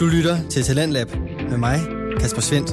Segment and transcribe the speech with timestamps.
[0.00, 1.08] Du lytter til Talentlab
[1.50, 1.78] med mig,
[2.20, 2.70] Kasper Svendt.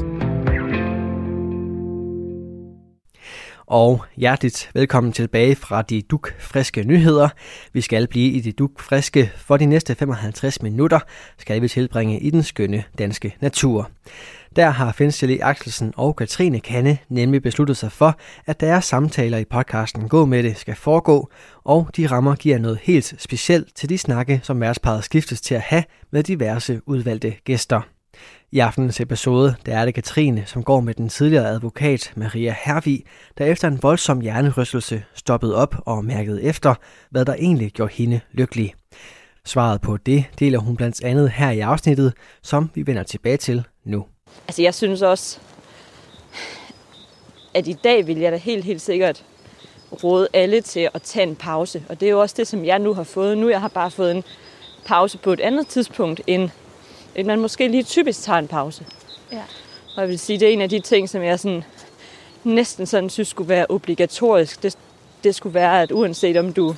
[3.65, 7.29] Og hjerteligt velkommen tilbage fra de duk friske nyheder.
[7.73, 10.99] Vi skal blive i de duk friske for de næste 55 minutter,
[11.37, 13.91] skal vi tilbringe i den skønne danske natur.
[14.57, 18.15] Der har Finstille Axelsen og Katrine Kanne nemlig besluttet sig for,
[18.45, 21.29] at deres samtaler i podcasten Gå med det skal foregå,
[21.63, 25.61] og de rammer giver noget helt specielt til de snakke, som værtsparet skiftes til at
[25.61, 27.81] have med diverse udvalgte gæster.
[28.51, 33.03] I aftenens episode der er det Katrine, som går med den tidligere advokat Maria Hervig,
[33.37, 36.75] der efter en voldsom hjernerystelse stoppede op og mærkede efter,
[37.11, 38.73] hvad der egentlig gjorde hende lykkelig.
[39.45, 43.63] Svaret på det deler hun blandt andet her i afsnittet, som vi vender tilbage til
[43.85, 44.05] nu.
[44.47, 45.39] Altså jeg synes også,
[47.53, 49.23] at i dag vil jeg da helt, helt sikkert
[50.03, 51.83] råde alle til at tage en pause.
[51.89, 53.37] Og det er jo også det, som jeg nu har fået.
[53.37, 54.23] Nu jeg har bare fået en
[54.85, 56.49] pause på et andet tidspunkt, end,
[57.15, 58.85] end man måske lige typisk tager en pause.
[59.31, 59.43] Ja.
[59.95, 61.63] Og jeg vil sige, det er en af de ting, som jeg sådan,
[62.43, 64.63] næsten sådan synes skulle være obligatorisk.
[64.63, 64.77] Det,
[65.23, 66.75] det skulle være, at uanset om du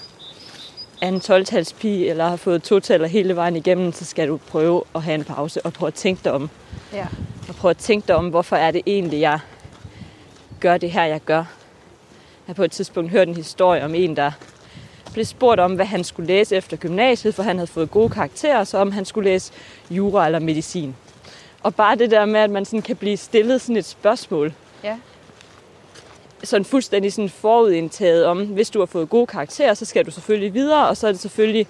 [1.02, 1.46] er en 12
[1.84, 5.66] eller har fået totaler hele vejen igennem, så skal du prøve at have en pause
[5.66, 6.50] og prøve at tænke dig om.
[6.94, 7.08] Ja.
[7.50, 9.40] Og prøve at tænke dig om, hvorfor er det egentlig, jeg
[10.60, 11.36] gør det her, jeg gør.
[11.36, 11.46] Jeg
[12.46, 14.32] har på et tidspunkt hørt en historie om en, der
[15.14, 18.64] blev spurgt om, hvad han skulle læse efter gymnasiet, for han havde fået gode karakterer,
[18.64, 19.54] så om han skulle læse
[19.90, 20.96] jura eller medicin.
[21.64, 24.98] Og bare det der med, at man sådan kan blive stillet sådan et spørgsmål, Ja.
[26.44, 30.54] sådan fuldstændig sådan forudindtaget om, hvis du har fået gode karakterer, så skal du selvfølgelig
[30.54, 31.68] videre, og så er det selvfølgelig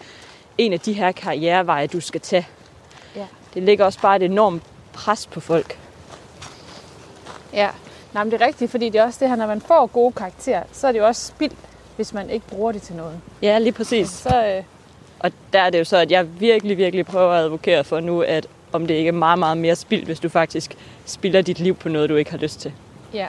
[0.58, 2.48] en af de her karriereveje, du skal tage.
[3.16, 3.26] Ja.
[3.54, 5.80] Det ligger også bare et enormt pres på folk.
[7.54, 7.70] Ja.
[8.14, 10.12] Nej, men det er rigtigt, fordi det er også det her, når man får gode
[10.14, 11.52] karakterer, så er det jo også spild,
[11.96, 13.20] hvis man ikke bruger det til noget.
[13.42, 14.10] Ja, lige præcis.
[14.10, 14.64] Så, øh,
[15.20, 18.22] Og der er det jo så, at jeg virkelig, virkelig prøver at advokere for nu,
[18.22, 21.76] at om det ikke er meget, meget mere spild, hvis du faktisk spilder dit liv
[21.76, 22.74] på noget, du ikke har lyst til.
[23.14, 23.28] ja.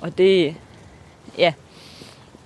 [0.00, 0.54] Og det,
[1.38, 1.52] ja,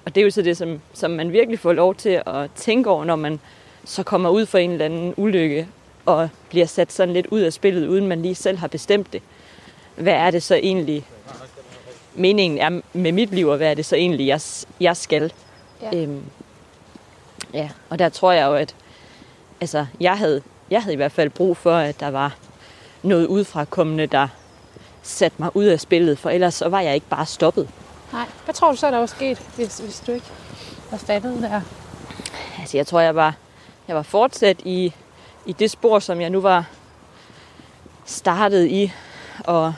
[0.04, 2.90] og det er jo så det, som, som man virkelig får lov til at tænke
[2.90, 3.40] over, når man
[3.84, 5.68] så kommer ud for en eller anden ulykke,
[6.06, 9.22] og bliver sat sådan lidt ud af spillet, uden man lige selv har bestemt det.
[9.96, 11.06] Hvad er det så egentlig,
[12.14, 14.40] meningen er med mit liv, og hvad er det så egentlig, jeg,
[14.80, 15.32] jeg skal?
[15.82, 15.96] Ja.
[15.96, 16.22] Øhm,
[17.54, 18.74] ja, og der tror jeg jo, at
[19.60, 22.36] altså, jeg, havde, jeg havde i hvert fald brug for, at der var
[23.02, 24.28] noget udefrakommende, der
[25.02, 27.68] satte mig ud af spillet, for ellers så var jeg ikke bare stoppet.
[28.12, 28.26] Nej.
[28.44, 30.26] Hvad tror du så, der var sket, hvis, hvis du ikke
[30.90, 31.60] var faldet der?
[32.60, 33.34] Altså, jeg tror, jeg var,
[33.88, 34.94] jeg var fortsat i,
[35.46, 36.64] i det spor, som jeg nu var
[38.04, 38.92] startet i,
[39.44, 39.74] og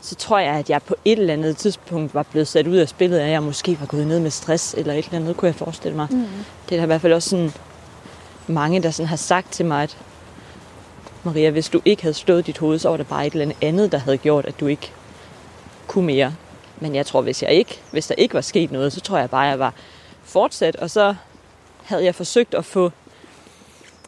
[0.00, 2.88] så tror jeg, at jeg på et eller andet tidspunkt var blevet sat ud af
[2.88, 5.54] spillet, at jeg måske var gået ned med stress eller et eller andet, kunne jeg
[5.54, 6.06] forestille mig.
[6.10, 6.26] Mm.
[6.68, 7.52] Det er der i hvert fald også sådan
[8.46, 9.96] mange, der sådan har sagt til mig, at
[11.22, 13.56] Maria, hvis du ikke havde slået dit hoved, så var der bare et eller andet
[13.60, 14.92] andet, der havde gjort, at du ikke
[15.86, 16.34] kunne mere.
[16.80, 19.30] Men jeg tror, hvis, jeg ikke, hvis der ikke var sket noget, så tror jeg
[19.30, 19.74] bare, at jeg var
[20.22, 20.76] fortsat.
[20.76, 21.14] Og så
[21.82, 22.92] havde jeg forsøgt at få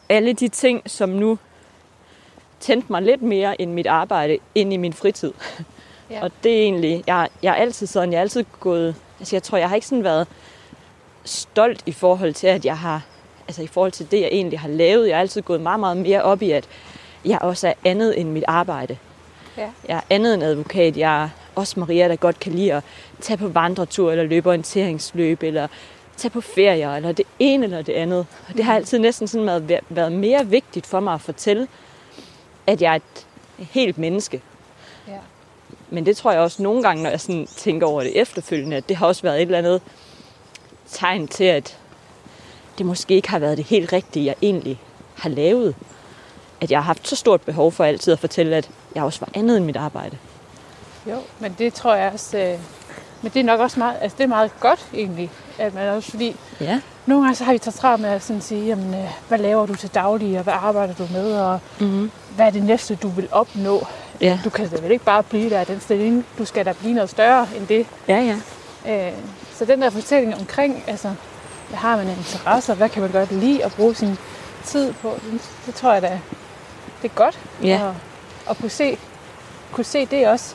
[0.08, 1.38] alle de ting, som nu
[2.60, 5.32] tændte mig lidt mere end mit arbejde, ind i min fritid.
[6.10, 6.22] Ja.
[6.22, 9.42] Og det er egentlig, jeg, jeg er altid sådan, jeg er altid gået, altså jeg
[9.42, 10.26] tror, jeg har ikke sådan været
[11.24, 13.02] stolt i forhold til, at jeg har,
[13.48, 15.08] altså i forhold til det, jeg egentlig har lavet.
[15.08, 16.68] Jeg har altid gået meget, meget mere op i, at
[17.24, 18.96] jeg også er andet end mit arbejde.
[19.56, 19.70] Ja.
[19.88, 20.96] Jeg er andet end advokat.
[20.96, 22.84] Jeg er også Maria, der godt kan lide at
[23.20, 25.68] tage på vandretur, eller løbe orienteringsløb, eller
[26.16, 28.26] tage på ferier, eller det ene eller det andet.
[28.48, 31.68] Og det har altid næsten sådan været, været mere vigtigt for mig at fortælle,
[32.66, 33.26] at jeg er et
[33.58, 34.42] helt menneske.
[35.08, 35.18] Ja.
[35.90, 38.88] Men det tror jeg også nogle gange, når jeg sådan tænker over det efterfølgende, at
[38.88, 39.82] det har også været et eller andet
[40.88, 41.78] tegn til, at
[42.78, 44.80] det måske ikke har været det helt rigtige, jeg egentlig
[45.14, 45.74] har lavet.
[46.60, 49.28] At jeg har haft så stort behov for altid at fortælle, at jeg også var
[49.34, 50.18] andet end mit arbejde.
[51.10, 52.38] Jo, men det tror jeg også...
[52.38, 52.58] Øh,
[53.22, 56.10] men det er nok også meget, altså det er meget godt egentlig, at man også,
[56.10, 56.80] fordi Ja.
[57.06, 59.66] nogle gange så har vi taget travlt med at sådan sige, jamen, øh, hvad laver
[59.66, 62.10] du til daglig, og hvad arbejder du med, og Mm-hmm.
[62.36, 63.86] hvad er det næste, du vil opnå?
[64.20, 64.38] Ja.
[64.44, 66.26] Du kan da vel ikke bare blive der i den stilling.
[66.38, 67.86] Du skal da blive noget større end det.
[68.08, 68.36] Ja,
[68.86, 69.06] ja.
[69.08, 69.12] Øh,
[69.54, 71.10] så den der fortælling omkring, altså,
[71.68, 74.18] hvad har man af interesser, hvad kan man godt lide at bruge sin
[74.64, 76.18] tid på, det, det tror jeg da,
[77.02, 77.38] det er godt.
[77.62, 77.80] Ja.
[77.84, 77.94] Og,
[78.46, 78.96] og kunne, se,
[79.72, 80.54] kunne se det også.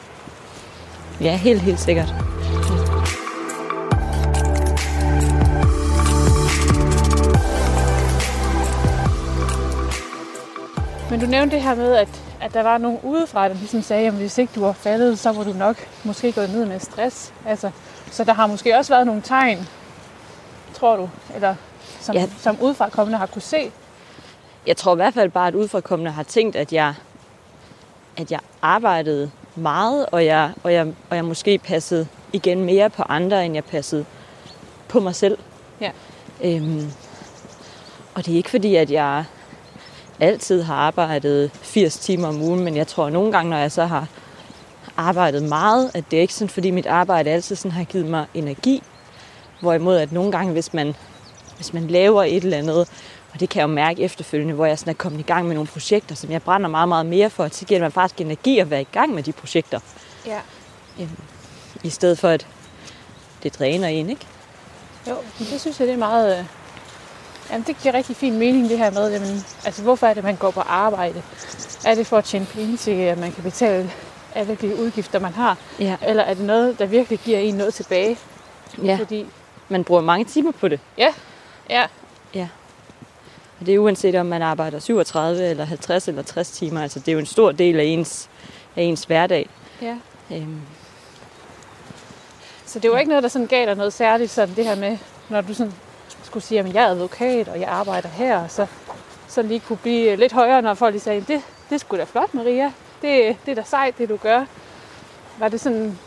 [1.21, 2.13] Ja, helt, helt sikkert.
[11.09, 14.07] Men du nævnte det her med, at, at der var nogen udefra, der ligesom sagde,
[14.07, 17.33] at hvis ikke du var faldet, så var du nok måske gået ned med stress.
[17.45, 17.71] Altså,
[18.11, 19.67] så der har måske også været nogle tegn,
[20.73, 21.55] tror du, eller
[21.99, 22.29] som, Ja.
[22.37, 23.71] som udefra kommende har kunne se.
[24.67, 26.93] jeg tror i hvert fald bare, at udfrakommende har tænkt, at jeg,
[28.17, 33.03] at jeg arbejdede meget, og jeg, og, jeg, og jeg måske passede igen mere på
[33.09, 34.05] andre, end jeg passede
[34.87, 35.37] på mig selv.
[35.81, 35.91] Ja.
[36.43, 36.91] Øhm,
[38.15, 39.25] og det er ikke fordi, at jeg
[40.19, 43.71] altid har arbejdet 80 timer om ugen, men jeg tror at nogle gange, når jeg
[43.71, 44.07] så har
[44.97, 48.25] arbejdet meget, at det er ikke sådan, fordi mit arbejde altid sådan har givet mig
[48.33, 48.83] energi.
[49.61, 50.95] Hvorimod at nogle gange, hvis man,
[51.55, 52.89] hvis man laver et eller andet,
[53.33, 55.53] og det kan jeg jo mærke efterfølgende, hvor jeg sådan er kommet i gang med
[55.55, 58.69] nogle projekter, som jeg brænder meget, meget mere for, så giver mig faktisk energi at
[58.69, 59.79] være i gang med de projekter,
[60.25, 60.39] Ja.
[60.99, 61.09] øhm,
[61.83, 62.47] i stedet for at
[63.43, 64.25] det dræner en, ikke?
[65.09, 66.47] Jo, det synes jeg, det er meget...
[67.51, 70.35] Jamen, det giver rigtig fin mening, det her med, jamen, altså, hvorfor er det, man
[70.35, 71.23] går på arbejde?
[71.85, 73.91] Er det for at tjene penge til, at man kan betale
[74.35, 75.57] alle de udgifter, man har?
[75.79, 75.95] Ja.
[76.07, 78.17] Eller er det noget, der virkelig giver en noget tilbage?
[78.83, 78.95] ja.
[78.99, 79.25] Fordi,
[79.69, 80.79] Man bruger mange timer på det.
[80.97, 81.13] ja,
[81.69, 81.85] ja,
[83.59, 86.81] Og det er uanset om man arbejder 37 eller 50 eller 60 timer.
[86.81, 88.29] Altså det er jo en stor del af ens,
[88.75, 89.49] af ens hverdag.
[89.81, 89.95] ja.
[90.31, 90.61] Øhm,
[92.65, 94.97] Så det var ikke noget, der sådan gav dig noget særligt, sådan det her med,
[95.29, 95.73] når du sådan
[96.23, 98.65] skulle sige, at jeg er advokat, og jeg arbejder her, og så,
[99.27, 102.03] så lige kunne blive lidt højere, når folk lige sagde, det, det er sgu da
[102.03, 102.71] flot, Maria.
[103.01, 104.45] Det, det er da sejt, det du gør.
[105.37, 105.97] Var det sådan,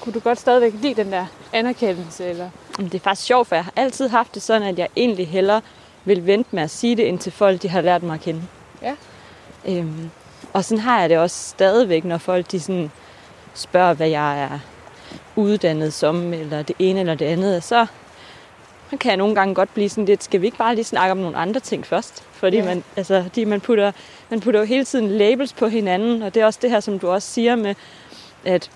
[0.00, 2.24] kunne du godt stadigvæk lide den der anerkendelse?
[2.24, 2.50] Eller?
[2.78, 5.60] Det er faktisk sjovt, for jeg har altid haft det sådan, at jeg egentlig hellere
[6.04, 8.42] vil vente med at sige det, indtil folk de har lært mig at kende.
[8.82, 8.94] Ja.
[9.68, 10.10] Øhm,
[10.52, 12.90] og sådan har jeg det også stadigvæk, når folk de sådan
[13.54, 14.58] spørger, hvad jeg er
[15.36, 17.64] uddannet som, eller det ene eller det andet.
[17.64, 17.86] Så
[18.98, 21.18] kan jeg nogle gange godt blive sådan lidt, skal vi ikke bare lige snakke om
[21.18, 22.22] nogle andre ting først?
[22.32, 22.64] Fordi Ja.
[22.64, 23.92] man, altså, fordi man, putter,
[24.30, 26.98] man putter jo hele tiden labels på hinanden, og det er også det her, som
[26.98, 27.74] du også siger med,
[28.44, 28.70] at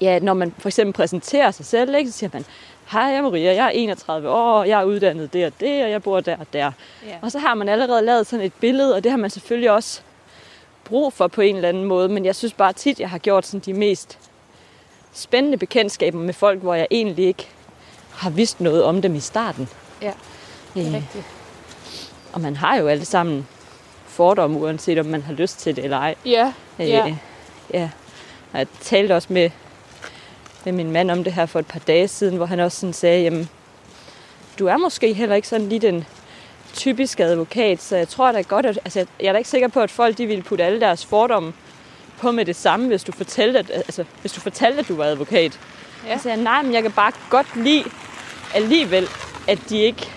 [0.00, 2.44] ja, når man for eksempel præsenterer sig selv, ikke, så siger man,
[2.92, 5.90] hej, jeg er Maria, jeg er 31 år, jeg er uddannet det og det, og
[5.90, 6.72] jeg bor der og der.
[7.06, 7.16] Ja.
[7.22, 10.00] Og så har man allerede lavet sådan et billede, og det har man selvfølgelig også
[10.84, 12.08] brug for på en eller anden måde.
[12.08, 14.18] Men jeg synes bare tit, jeg har gjort sådan de mest
[15.12, 17.48] spændende bekendtskaber med folk, hvor jeg egentlig ikke
[18.14, 19.68] har vidst noget om dem i starten.
[20.02, 20.12] Ja,
[20.74, 21.24] det er Øh, rigtigt.
[22.32, 23.46] og man har jo alle sammen
[24.06, 26.14] fordomme, uanset om man har lyst til det eller ej.
[26.24, 27.16] Ja, Øh, ja.
[27.74, 27.90] ja.
[28.52, 29.50] Og jeg talte også med,
[30.64, 32.92] med min mand om det her for et par dage siden, hvor han også sådan
[32.92, 33.48] sagde, jamen,
[34.58, 36.04] du er måske heller ikke sådan lige den
[36.74, 39.80] typiske advokat, så jeg tror da godt, at altså, jeg er da ikke sikker på,
[39.80, 41.52] at folk de ville putte alle deres fordomme
[42.18, 45.04] på med det samme, hvis du fortalte, at, altså, hvis du fortalte, at du var
[45.04, 45.58] advokat.
[46.06, 46.18] Ja.
[46.18, 47.84] Så jeg, nej, men jeg kan bare godt lide
[48.54, 49.08] alligevel,
[49.48, 50.10] at de ikke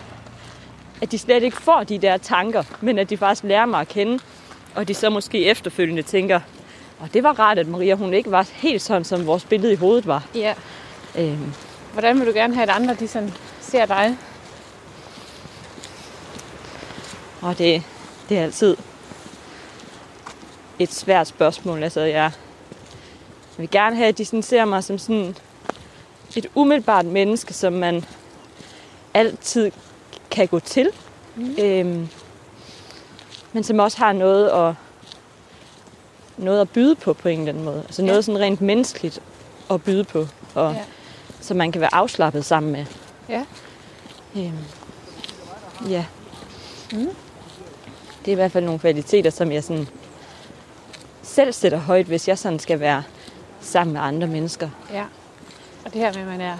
[1.01, 3.87] at de slet ikke får de der tanker, men at de faktisk lærer mig at
[3.87, 4.19] kende,
[4.75, 6.39] og de så måske efterfølgende tænker,
[6.99, 9.75] og det var rart, at Maria hun ikke var helt sådan, som vores billede i
[9.75, 10.23] hovedet var.
[10.35, 10.53] ja.
[11.17, 11.53] Øhm,
[11.93, 14.17] Hvordan vil du gerne have, at andre de sådan ser dig?
[17.41, 17.83] og det,
[18.29, 18.77] det er altid
[20.79, 21.83] et svært spørgsmål.
[21.83, 22.31] Altså, jeg
[23.57, 25.35] vil gerne have, at de sådan ser mig som sådan
[26.35, 28.05] et umiddelbart menneske, som man
[29.13, 29.71] altid
[30.31, 30.89] kan gå til.
[31.35, 31.55] Mm.
[31.59, 32.09] Øhm,
[33.53, 34.73] men som også har noget at,
[36.37, 37.81] noget at byde på på en eller anden måde.
[37.85, 38.07] Altså Ja.
[38.07, 39.21] noget sådan rent menneskeligt
[39.69, 40.77] at byde på, og Ja.
[40.77, 40.83] ja.
[41.41, 42.85] som man kan være afslappet sammen med.
[43.29, 43.45] Ja.
[44.35, 44.51] Øhm,
[45.89, 46.05] ja.
[46.93, 47.09] Mm.
[48.19, 49.87] Det er i hvert fald nogle kvaliteter, som jeg sådan
[51.23, 53.03] selv sætter højt, hvis jeg sådan skal være
[53.61, 54.69] sammen med andre mennesker.
[54.93, 55.03] Ja.
[55.85, 56.57] Og det her med, at man er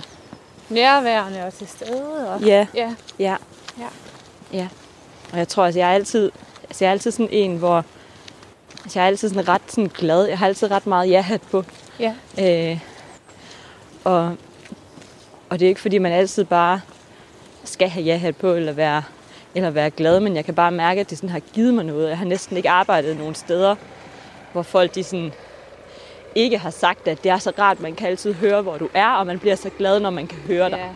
[0.70, 2.34] nærværende og til stede.
[2.34, 2.42] Og...
[2.42, 2.96] Ja, Ja.
[3.20, 3.36] ja.
[3.80, 3.88] Ja.
[4.54, 4.68] ja.
[5.32, 6.32] Og jeg tror, at jeg er altid,
[6.64, 7.86] altså jeg er altid sådan en, hvor
[8.84, 10.26] altså jeg er altid sådan ret sådan glad.
[10.26, 11.64] Jeg har altid ret meget ja-hat på.
[12.00, 12.14] Ja.
[12.40, 12.80] Øh,
[14.04, 14.36] og,
[15.50, 16.82] og det er ikke, fordi man altid bare
[17.64, 19.04] skal have ja-hat på, eller være,
[19.56, 22.10] eller være glad, men jeg kan bare mærke, at det sådan har givet mig noget.
[22.10, 23.76] Jeg har næsten ikke arbejdet nogen steder,
[24.52, 25.34] hvor folk de sådan
[26.36, 29.08] ikke har sagt, at det er så rart, man kan altid høre, hvor du er,
[29.08, 30.78] og man bliver så glad, når man kan høre dig.
[30.78, 30.90] Ja.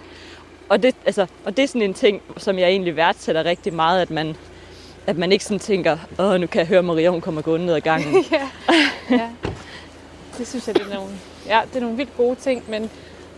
[0.70, 4.02] Og det, altså, og det er sådan en ting, som jeg egentlig værdsætter rigtig meget,
[4.02, 4.36] at man,
[5.08, 7.74] at man ikke sådan tænker, åh, nu kan jeg høre Maria, hun kommer gående ned
[7.76, 8.26] ad gangen.
[8.32, 8.50] ja.
[9.12, 9.30] ja.
[10.38, 11.12] Det synes jeg, det er nogle,
[11.48, 12.90] ja, det er nogle vildt gode ting, men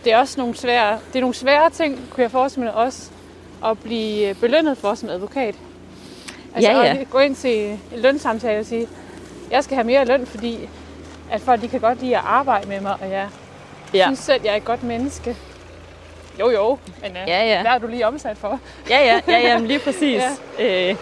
[0.04, 3.10] det er også nogle svære, det er nogle svære ting, kunne jeg forestille mig også,
[3.64, 5.54] at blive belønnet for som advokat.
[6.54, 6.96] Altså Ja, ja.
[6.96, 8.88] at gå ind til en lønsamtale og sige,
[9.50, 10.68] jeg skal have mere løn, fordi
[11.32, 13.28] at folk de kan godt lide at arbejde med mig, og jeg
[13.94, 14.04] ja.
[14.04, 15.36] synes selv, jeg er et godt menneske.
[16.40, 17.60] Jo, jo, men uh, Ja, ja.
[17.62, 18.60] hvad er du lige omsat for?
[18.90, 20.22] Ja, ja, ja, ja men lige præcis.
[20.58, 20.90] Ja.
[20.90, 20.96] Øh,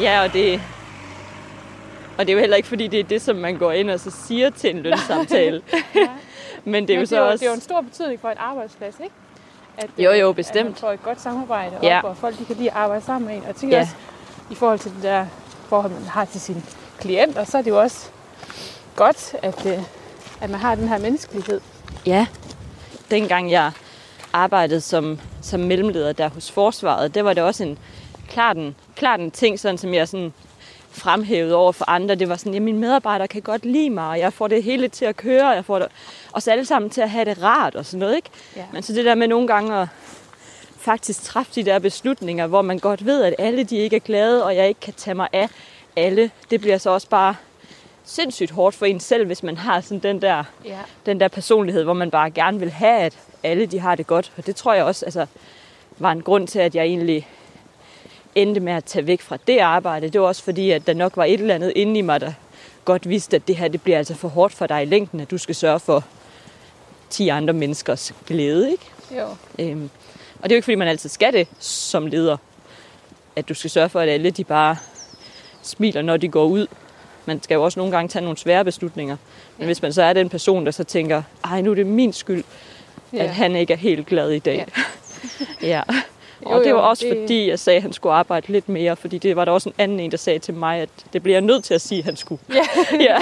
[0.00, 0.60] ja, og det,
[2.18, 4.00] og det er jo heller ikke, fordi det er det, som man går ind og
[4.00, 5.62] så siger til en lønsamtale.
[5.94, 6.08] Ja.
[6.64, 7.38] Men det er Men jo så det, er jo, også...
[7.42, 9.14] det er jo en stor betydning for et arbejdsplads, ikke?
[9.78, 10.80] At, Jo, øh, jo, At man bestemt.
[10.80, 11.98] får et godt samarbejde Ja.
[11.98, 13.44] op, og folk de kan lide at arbejde sammen med en.
[13.48, 13.82] Og tænker Ja.
[13.82, 13.94] også,
[14.50, 15.26] i forhold til det der
[15.68, 16.62] forhold, man har til sine
[17.00, 18.10] klienter, så er det jo også
[18.96, 19.78] godt, at, øh,
[20.40, 21.60] at man har den her menneskelighed.
[22.06, 22.26] Ja,
[23.10, 23.72] dengang jeg
[24.32, 27.78] arbejdede som, som mellemleder der hos Forsvaret, det var det også en
[28.28, 30.32] klart en, klart en ting, sådan, som jeg sådan
[30.90, 32.14] fremhævet over for andre.
[32.14, 34.88] Det var sådan, at mine medarbejdere kan godt lide mig, og jeg får det hele
[34.88, 35.88] til at køre, og jeg får det,
[36.32, 38.16] os alle sammen til at have det rart og sådan noget.
[38.16, 38.30] Ikke?
[38.56, 38.64] Ja.
[38.72, 39.88] Men så det der med nogle gange at
[40.78, 44.44] faktisk træffe de der beslutninger, hvor man godt ved, at alle de ikke er glade,
[44.44, 45.48] og jeg ikke kan tage mig af
[45.96, 47.34] alle, det bliver så også bare
[48.06, 50.78] sindssygt hårdt for en selv, hvis man har sådan den der, Ja.
[51.06, 54.32] den der personlighed, hvor man bare gerne vil have, at alle de har det godt.
[54.36, 55.26] Og det tror jeg også altså,
[55.98, 57.28] var en grund til, at jeg egentlig
[58.34, 60.08] endte med at tage væk fra det arbejde.
[60.08, 62.32] Det var også fordi, at der nok var et eller andet inde i mig, der
[62.84, 65.30] godt vidste, at det her det bliver altså for hårdt for dig i længden, at
[65.30, 66.04] du skal sørge for
[67.10, 68.70] 10 andre menneskers glæde.
[68.70, 68.84] Ikke?
[69.18, 69.26] Jo.
[69.58, 69.90] Øhm,
[70.38, 72.36] og det er jo ikke, fordi man altid skal det som leder.
[73.36, 74.76] At du skal sørge for, at alle de bare
[75.62, 76.66] smiler, når de går ud.
[77.26, 79.16] Man skal jo også nogle gange tage nogle svære beslutninger.
[79.56, 79.66] Men Ja.
[79.66, 82.44] hvis man så er den person, der så tænker, ej, nu er det min skyld,
[83.12, 83.22] Ja.
[83.24, 84.66] at han ikke er helt glad i dag.
[85.62, 85.66] Ja.
[85.76, 85.82] ja.
[86.42, 88.68] Jo, Og det var jo, også det- fordi, jeg sagde, at han skulle arbejde lidt
[88.68, 91.22] mere, fordi det var der også en anden en, der sagde til mig, at det
[91.22, 92.40] bliver jeg nødt til at sige, at han skulle.
[92.54, 92.62] Ja.
[93.08, 93.16] ja.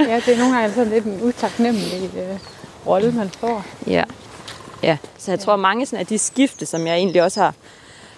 [0.00, 2.38] ja, det er nogle gange sådan lidt en utaknemmelig øh,
[2.86, 3.64] rolle, man får.
[3.86, 4.04] Ja.
[4.82, 4.96] ja.
[5.18, 7.54] Så jeg tror, mange sådan af de skifte, som jeg egentlig også har,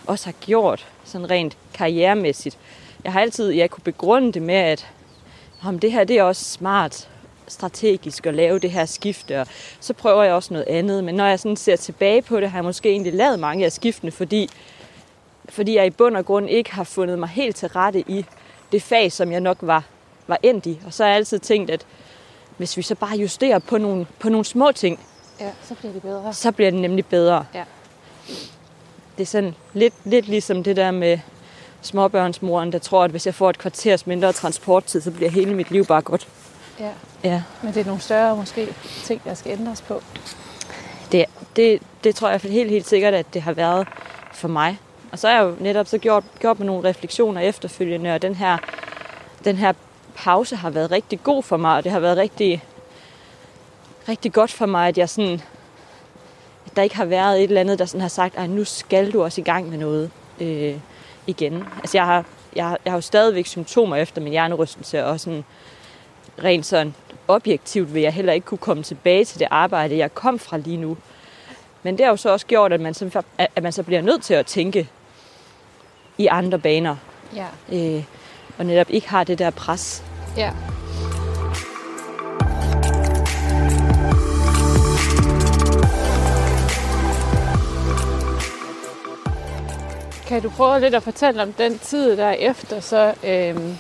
[0.07, 2.59] også har gjort, sådan rent karrieremæssigt,
[3.05, 4.87] jeg har altid jeg kunne begrunde det med, at
[5.65, 7.09] om det her det er også smart
[7.49, 9.47] strategisk at lave det her skifte, og
[9.81, 11.05] så prøver jeg også noget andet.
[11.05, 13.73] Men når jeg sådan ser tilbage på det, har jeg måske egentlig lavet mange af
[13.73, 14.51] skiftene, fordi,
[15.49, 18.25] fordi jeg i bund og grund ikke har fundet mig helt til rette i
[18.73, 19.85] det fag, som jeg nok var,
[20.27, 20.81] var endt i.
[20.87, 21.87] Og så har jeg altid tænkt, at
[22.57, 25.01] hvis vi så bare justerer på nogle, på nogle små ting,
[25.41, 26.35] Ja, så bliver det bedre.
[26.35, 27.45] så bliver det nemlig bedre.
[27.55, 27.65] Ja.
[29.19, 31.19] Det er sådan lidt, lidt ligesom det der med
[31.83, 35.71] småbørnsmoren, der tror, at hvis jeg får et kvarters mindre transporttid, så bliver hele mit
[35.71, 36.29] liv bare godt.
[36.81, 36.91] Ja.
[37.25, 40.03] Ja, Men det er nogle større måske ting, der skal ændres på.
[41.13, 41.25] det,
[41.57, 43.89] det, det tror jeg helt, helt sikkert, at det har været
[44.33, 44.79] for mig.
[45.13, 48.35] Og så har jeg jo netop så gjort, gjort med nogle refleksioner efterfølgende, og den
[48.35, 48.59] her,
[49.45, 49.73] den her
[50.15, 52.65] pause har været rigtig god for mig, og det har været rigtig,
[54.09, 55.43] rigtig godt for mig, at jeg sådan,
[56.67, 59.13] at der ikke har været et eller andet, der sådan har sagt, at nu skal
[59.13, 60.11] du også i gang med noget
[60.41, 60.75] øh,
[61.27, 61.65] igen.
[61.79, 62.25] Altså jeg har,
[62.57, 65.45] jeg, har, jeg har jo stadigvæk symptomer efter min hjernerystelse, og sådan
[66.45, 66.95] rent sådan
[67.29, 70.77] objektivt vil jeg heller ikke kunne komme tilbage til det arbejde, jeg kom fra lige
[70.77, 70.97] nu.
[71.83, 74.23] Men det har jo så også gjort, at man så, at man så bliver nødt
[74.23, 74.89] til at tænke
[76.19, 76.97] i andre baner,
[77.37, 77.47] Ja.
[77.73, 78.05] øh,
[78.59, 80.05] og netop ikke har det der pres.
[80.37, 80.53] Ja.
[90.31, 93.79] Kan du prøve lidt at fortælle om den tid der efter, så øhm,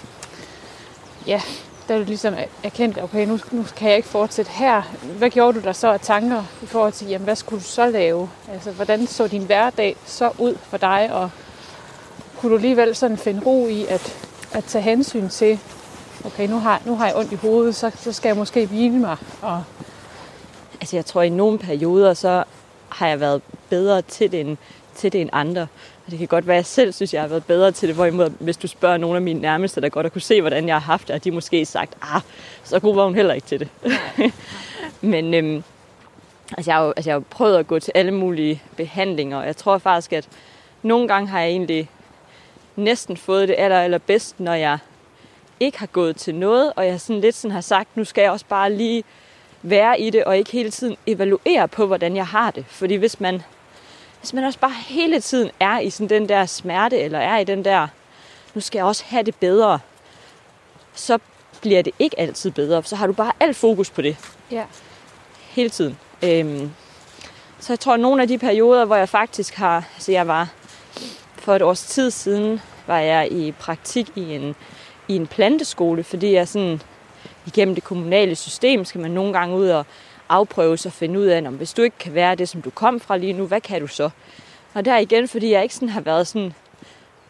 [1.26, 1.40] ja,
[1.88, 4.82] da du ligesom erkendte, okay, nu, nu kan jeg ikke fortsætte her.
[5.18, 7.90] Hvad gjorde du der så af tanker i forhold til, jamen, hvad skulle du så
[7.90, 8.30] lave?
[8.52, 11.30] Altså, hvordan så din hverdag så ud for dig, og
[12.36, 15.58] kunne du alligevel sådan finde ro i at, at tage hensyn til,
[16.24, 18.98] okay, nu har, nu har jeg ondt i hovedet, så, så skal jeg måske hvile
[18.98, 19.16] mig.
[19.42, 19.62] Og,
[20.80, 22.44] Altså jeg tror, i nogle perioder, så
[22.88, 24.56] har jeg været bedre til det end,
[24.94, 25.66] til det end andre.
[26.10, 27.96] Og det kan godt være, at jeg selv synes, jeg har været bedre til det.
[27.96, 30.74] Hvorimod, hvis du spørger nogle af mine nærmeste, der godt har kunne se, hvordan jeg
[30.74, 32.20] har haft det, og de måske sagt, ah,
[32.64, 33.68] så god var hun heller ikke til det.
[35.12, 35.62] Men øhm,
[36.56, 39.46] altså jeg, har jo, altså jeg har prøvet at gå til alle mulige behandlinger, og
[39.46, 40.28] jeg tror faktisk, at
[40.82, 41.88] nogle gange har jeg egentlig
[42.76, 44.78] næsten fået det aller, aller bedst, når jeg
[45.60, 48.30] ikke har gået til noget, og jeg sådan lidt sådan har sagt, nu skal jeg
[48.30, 49.04] også bare lige
[49.62, 52.64] være i det, og ikke hele tiden evaluere på, hvordan jeg har det.
[52.68, 53.42] Fordi hvis man,
[54.20, 57.44] hvis man også bare hele tiden er i sådan den der smerte, eller er i
[57.44, 57.88] den der,
[58.54, 59.78] nu skal jeg også have det bedre,
[60.94, 61.18] så
[61.60, 62.82] bliver det ikke altid bedre.
[62.84, 64.16] Så har du bare alt fokus på det
[64.50, 64.64] ja,
[65.50, 65.98] hele tiden.
[66.24, 66.70] Øhm,
[67.60, 70.48] så jeg tror, at nogle af de perioder, hvor jeg faktisk har, altså jeg var
[71.34, 74.54] for et års tid siden, var jeg i praktik i en,
[75.08, 76.82] i en planteskole, fordi jeg sådan,
[77.46, 79.86] igennem det kommunale system, skal man nogle gange ud og
[80.30, 83.00] afprøve og finde ud af, om hvis du ikke kan være det, som du kom
[83.00, 84.10] fra lige nu, hvad kan du så?
[84.74, 86.54] Og der igen, fordi jeg ikke sådan har været sådan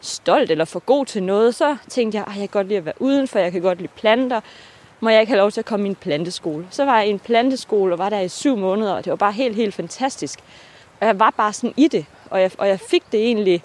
[0.01, 2.85] stolt eller for god til noget, så tænkte jeg, at jeg kan godt lide at
[2.85, 4.41] være udenfor, jeg kan godt lide planter,
[4.99, 6.67] må jeg ikke have lov til at komme i en planteskole.
[6.69, 9.15] Så var jeg i en planteskole og var der i syv måneder, og det var
[9.15, 10.39] bare helt, helt fantastisk.
[10.99, 13.63] Og jeg var bare sådan i det, og jeg, og jeg fik det egentlig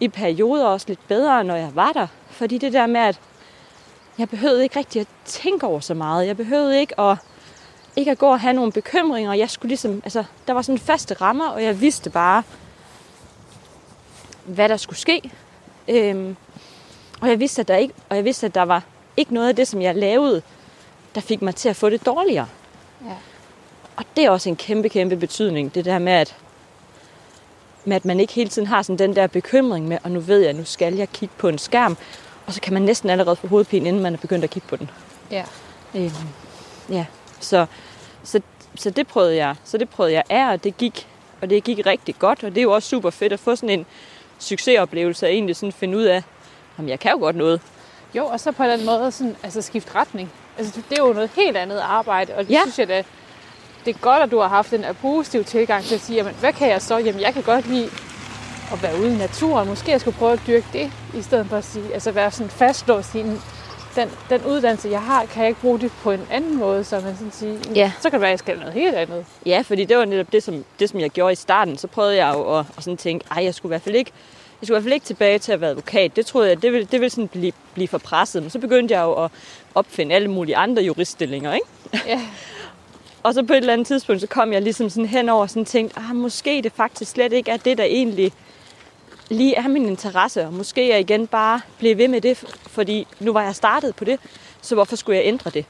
[0.00, 2.06] i perioder også lidt bedre, når jeg var der.
[2.30, 3.20] Fordi det der med, at
[4.18, 6.26] jeg behøvede ikke rigtig at tænke over så meget.
[6.26, 7.16] Jeg behøvede ikke at,
[7.98, 9.32] ikke at gå og have nogle bekymringer.
[9.32, 12.42] Jeg skulle ligesom, altså, der var sådan faste rammer, og jeg vidste bare,
[14.44, 15.30] hvad der skulle ske.
[15.88, 16.36] Øhm,
[17.20, 18.82] Og jeg vidste, at der ikke, og jeg vidste, at der var
[19.16, 20.42] ikke noget af det, som jeg lavede,
[21.14, 22.46] der fik mig til at få det dårligere.
[23.04, 23.14] Ja.
[23.96, 26.36] Og det er også en kæmpe, kæmpe betydning, det der med, at,
[27.84, 30.40] med at man ikke hele tiden har sådan den der bekymring med, og nu ved
[30.40, 31.96] jeg, nu skal jeg kigge på en skærm,
[32.46, 34.76] og så kan man næsten allerede få hovedpine, inden man er begyndt at kigge på
[34.76, 34.90] den.
[35.30, 35.44] Ja.
[35.94, 36.10] Øhm,
[36.90, 37.06] ja,
[37.40, 37.66] så,
[38.28, 38.40] så,
[38.74, 39.54] så det prøvede jeg.
[39.64, 41.08] Så det prøvede jeg af, og det gik,
[41.42, 43.70] og det gik rigtig godt, og det er jo også super fedt at få sådan
[43.78, 43.86] en
[44.38, 46.22] succesoplevelse, og egentlig sådan finde ud af,
[46.78, 47.60] om jeg kan jo godt noget.
[48.14, 50.30] Jo, og så på den måde sådan, altså skifte retning.
[50.58, 52.60] Altså, det er jo noget helt andet arbejde, og det Ja.
[52.62, 53.04] synes jeg da,
[53.84, 56.34] det er godt, at du har haft den her positive tilgang til at sige, jamen,
[56.40, 56.98] hvad kan jeg så?
[56.98, 57.90] Jamen, jeg kan godt lide
[58.72, 59.68] at være ude i naturen.
[59.68, 62.50] Måske jeg skulle prøve at dyrke det, i stedet for at sige, altså være sådan
[62.50, 63.42] fastlåst i den,
[64.00, 67.00] den, den uddannelse, jeg har, kan jeg ikke bruge det på en anden måde, så
[67.00, 67.92] man sådan sige, Ja.
[68.00, 69.24] så kan det være, at jeg skal noget helt andet.
[69.46, 71.78] Ja, fordi det var netop det, som, det, som jeg gjorde i starten.
[71.78, 74.10] Så prøvede jeg jo at, at sådan tænke, ej, jeg skulle i hvert fald ikke,
[74.60, 76.16] jeg skulle i hvert fald ikke tilbage til at være advokat.
[76.16, 78.42] Det troede jeg, det ville, det ville sådan blive, blive for presset.
[78.42, 79.30] Men så begyndte jeg jo at
[79.74, 81.66] opfinde alle mulige andre juriststillinger, ikke?
[82.06, 82.20] Ja.
[83.22, 85.64] Og så på et eller andet tidspunkt, så kom jeg ligesom sådan henover og sådan
[85.64, 88.32] tænkte, ah, måske det faktisk slet ikke er det, der egentlig
[89.28, 90.46] lige er min interesse.
[90.46, 94.04] Og måske jeg igen bare blive ved med det, fordi nu var jeg startet på
[94.04, 94.20] det,
[94.62, 95.64] så hvorfor skulle jeg ændre det?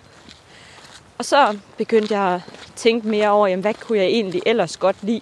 [1.19, 2.41] Og så begyndte jeg at
[2.77, 5.21] tænke mere over, jamen, hvad kunne jeg egentlig ellers godt lide?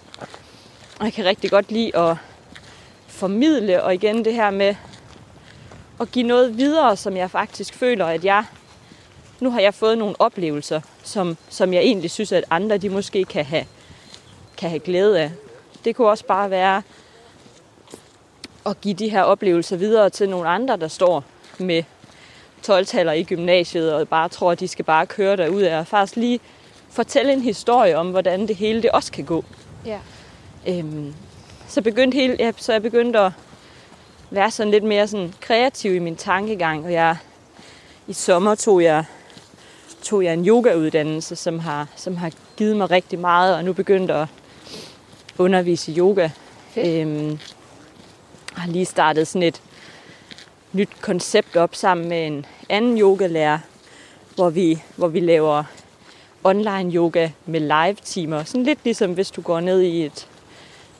[0.99, 2.17] Og jeg kan rigtig godt lide at
[3.07, 4.75] formidle, og igen det her med
[5.99, 8.45] at give noget videre, som jeg faktisk føler, at jeg
[9.39, 13.25] nu har jeg fået nogle oplevelser, som, som jeg egentlig synes, at andre de måske
[13.25, 13.65] kan have,
[14.57, 15.31] kan have glæde af.
[15.85, 16.81] Det kunne også bare være
[18.67, 21.23] at give de her oplevelser videre til nogle andre, der står
[21.57, 21.83] med
[22.67, 26.15] 12-taller i gymnasiet og bare tror, at de skal bare køre derud af og faktisk
[26.15, 26.39] lige
[26.89, 29.45] fortælle en historie om, hvordan det hele det også kan gå.
[29.85, 29.99] Ja.
[30.67, 31.13] Øhm,
[31.67, 33.31] så, begyndte hele, ja, så jeg begyndte at
[34.29, 37.17] være sådan lidt mere sådan kreativ i min tankegang, og jeg
[38.07, 39.05] i sommer tog jeg,
[40.01, 44.13] tog jeg en yogauddannelse, som har, som har givet mig rigtig meget, og nu begyndte
[44.13, 44.27] at
[45.37, 46.29] undervise i yoga.
[46.73, 47.07] Fedt.
[47.07, 47.39] Øhm,
[48.57, 49.61] har lige startet sådan et
[50.73, 53.59] nyt koncept op sammen med en anden yogalærer,
[54.35, 55.63] hvor vi, hvor vi laver
[56.43, 58.43] online yoga med live timer.
[58.43, 60.27] Sådan lidt ligesom hvis du går ned i et,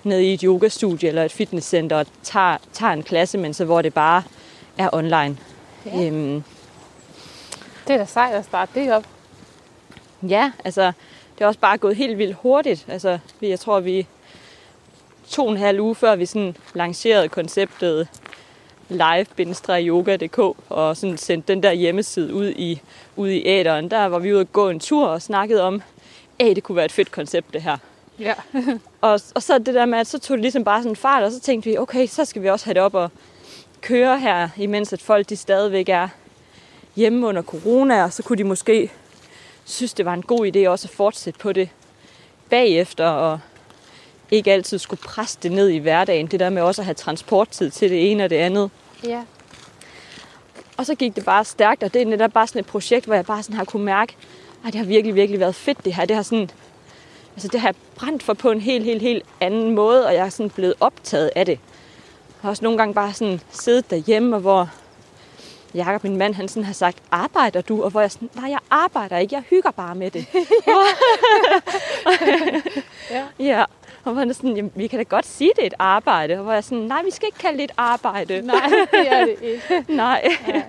[0.03, 3.81] ned i et yogastudie eller et fitnesscenter og tager, tager en klasse, men så hvor
[3.81, 4.23] det bare
[4.77, 5.37] er online.
[5.85, 6.05] Ja.
[6.07, 6.43] Øhm,
[7.87, 9.03] Det er da sejt at starte det op.
[10.29, 10.91] Ja, altså,
[11.37, 12.85] det er også bare gået helt vildt hurtigt.
[12.89, 14.07] Altså, vi- jeg tror, vi
[15.29, 18.07] to og en halv uge før vi sådan lancerede konceptet
[18.89, 22.81] live-yoga.dk og sådan sendte den der hjemmeside ud i,
[23.15, 23.91] ud i æderen.
[23.91, 25.81] Der var vi ude at gå en tur og snakkede om,
[26.39, 27.77] at det kunne være et fedt koncept det her.
[28.19, 28.33] Ja.
[29.01, 31.31] Og, og så det der med, at så tog det ligesom bare sådan fart, og
[31.31, 33.11] så tænkte vi, okay, så skal vi også have det op og
[33.81, 36.07] køre her, imens at folk de stadigvæk er
[36.95, 38.91] hjemme under corona, og så kunne de måske
[39.65, 41.69] synes, det var en god idé også at fortsætte på det
[42.49, 43.39] bagefter, og
[44.31, 46.27] ikke altid skulle presse det ned i hverdagen.
[46.27, 48.69] Det der med også at have transporttid til det ene og det andet.
[49.03, 49.21] ja.
[50.77, 53.15] Og så gik det bare stærkt, og det er netop bare sådan et projekt, hvor
[53.15, 54.15] jeg bare sådan har kunne mærke,
[54.67, 56.05] at det har virkelig, virkelig været fedt det her.
[56.05, 56.49] Det har sådan,
[57.35, 60.29] altså det har brændt for på en helt, helt, helt anden måde, og jeg er
[60.29, 61.51] sådan blevet optaget af det.
[61.51, 64.69] Jeg har også nogle gange bare sådan siddet derhjemme, og hvor
[65.73, 67.83] Jakob, min mand, han sådan har sagt, arbejder du?
[67.83, 70.25] Og hvor jeg sådan, nej, jeg arbejder ikke, jeg hygger bare med det.
[73.11, 73.23] Ja.
[73.39, 73.65] ja,
[74.03, 76.33] og er sådan, jamen, vi kan da godt sige, det er et arbejde.
[76.37, 78.41] Og hvor jeg sådan, nej, vi skal ikke kalde det et arbejde.
[78.41, 79.85] Nej, det er det ikke.
[79.93, 80.27] Nej.
[80.47, 80.61] Ja.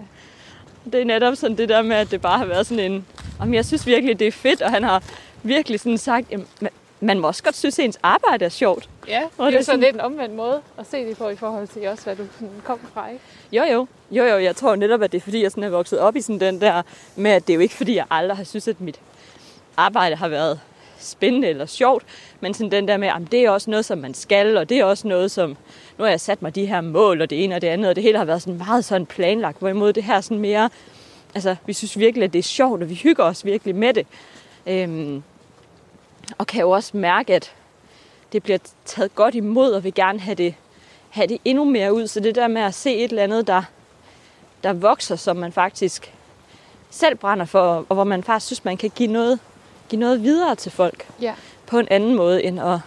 [0.93, 3.07] Det er netop sådan det der med, at det bare har været sådan en...
[3.41, 5.03] Om jeg synes virkelig, det er fedt, og han har
[5.43, 6.47] virkelig sådan sagt, jamen,
[7.01, 8.89] man- må også godt synes, at ens arbejde er sjovt.
[9.09, 11.29] Ja, Og det er jo sådan sådan- lidt en omvendt måde at se det på
[11.29, 13.21] i forhold til også, hvad du sådan kom fra, ikke?
[13.53, 13.87] Jo, jo.
[14.11, 16.21] Jo, jo, jeg tror netop, at det er fordi, jeg sådan er vokset op i
[16.21, 16.83] sådan den der
[17.17, 19.01] med, at det er jo ikke fordi, jeg aldrig har synes, at mit
[19.77, 20.61] arbejde har været
[20.99, 22.05] spændende eller sjovt,
[22.41, 24.79] men sådan den der med, at det er også noget, som man skal, og det
[24.79, 25.57] er også noget, som,
[25.99, 27.97] nu har jeg sat mig de her mål, og det ene og det andet, og
[27.97, 30.71] det hele har været sådan meget sådan planlagt, hvorimod det her sådan mere,
[31.35, 34.07] altså vi synes virkelig, at det er sjovt, og vi hygger os virkelig med det.
[34.67, 35.23] Øhm,
[36.39, 37.53] og kan jo også mærke, at
[38.33, 40.55] det bliver taget godt imod, og vil gerne have det,
[41.11, 42.07] have det endnu mere ud.
[42.07, 43.63] Så det der med at se et eller andet, der,
[44.63, 46.13] der vokser, som man faktisk
[46.91, 49.39] selv brænder for, og hvor man faktisk synes, man kan give noget,
[49.89, 51.35] give noget videre til folk Ja.
[51.67, 52.79] på en anden måde, end at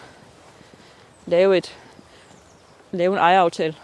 [1.26, 1.76] lave, et,
[2.92, 3.76] lave en ejeraftale.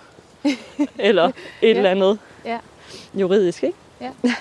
[1.00, 1.68] eller et Ja.
[1.68, 2.58] eller andet Ja.
[3.14, 3.78] juridisk, ikke?
[4.02, 4.12] Ja.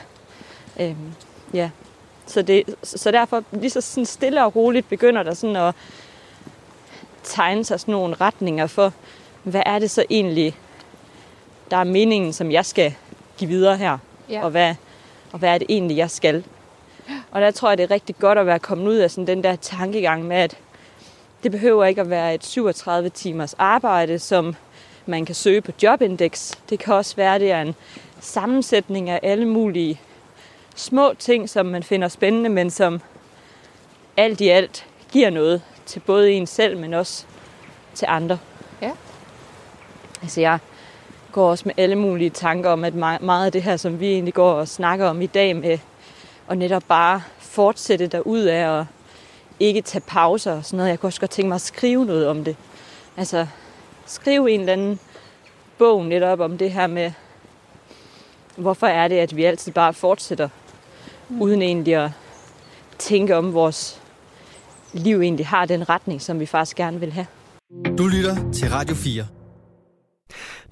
[0.81, 1.13] øhm,
[1.55, 1.71] ja.
[2.27, 5.75] Så, det, så derfor lige så sådan stille og roligt begynder der sådan at
[7.23, 8.93] tegne sig sådan nogle retninger for,
[9.43, 10.57] hvad er det så egentlig,
[11.71, 12.95] der er meningen, som jeg skal
[13.39, 13.99] give videre her?
[14.31, 14.45] Ja.
[14.45, 14.75] Og, hvad,
[15.33, 16.45] og hvad er det egentlig, jeg skal?
[17.31, 19.45] Og der tror jeg, det er rigtig godt at være kommet ud af sådan den
[19.45, 20.59] der tankegang med, at
[21.43, 24.57] det behøver ikke at være et 37 timers arbejde, som
[25.07, 26.53] man kan søge på Jobindex.
[26.71, 27.75] Det kan også være, at det er en
[28.21, 30.01] sammensætning af alle mulige
[30.75, 33.01] små ting, som man finder spændende, men som
[34.17, 37.25] alt i alt giver noget til både en selv, men også
[37.95, 38.39] til andre.
[38.83, 38.91] Ja.
[40.23, 40.59] Altså jeg
[41.33, 44.13] går også med alle mulige tanker om, at me- meget af det her, som vi
[44.13, 45.79] egentlig går og snakker om i dag med,
[46.47, 48.87] og netop bare fortsætte derud af og
[49.61, 50.91] ikke tage pauser og sådan noget.
[50.91, 52.57] Jeg kunne også godt tænke mig at skrive noget om det.
[53.17, 53.47] Altså
[54.07, 54.99] skrive en eller anden
[55.79, 57.13] bog netop om det her med,
[58.57, 60.49] hvorfor er det, at vi altid bare fortsætter,
[61.29, 61.43] mm.
[61.43, 62.11] uden egentlig at
[62.99, 64.03] tænke om vores
[64.93, 67.27] liv egentlig har den retning, som vi faktisk gerne vil have.
[67.99, 69.27] Du lytter til Radio 4.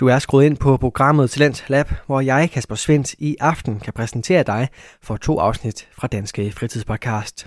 [0.00, 3.92] Du er skruet ind på programmet Talent Lab, hvor jeg, Kasper Svendt, i aften kan
[3.92, 4.68] præsentere dig
[5.02, 7.46] for to afsnit fra Danske Fritidspodcast.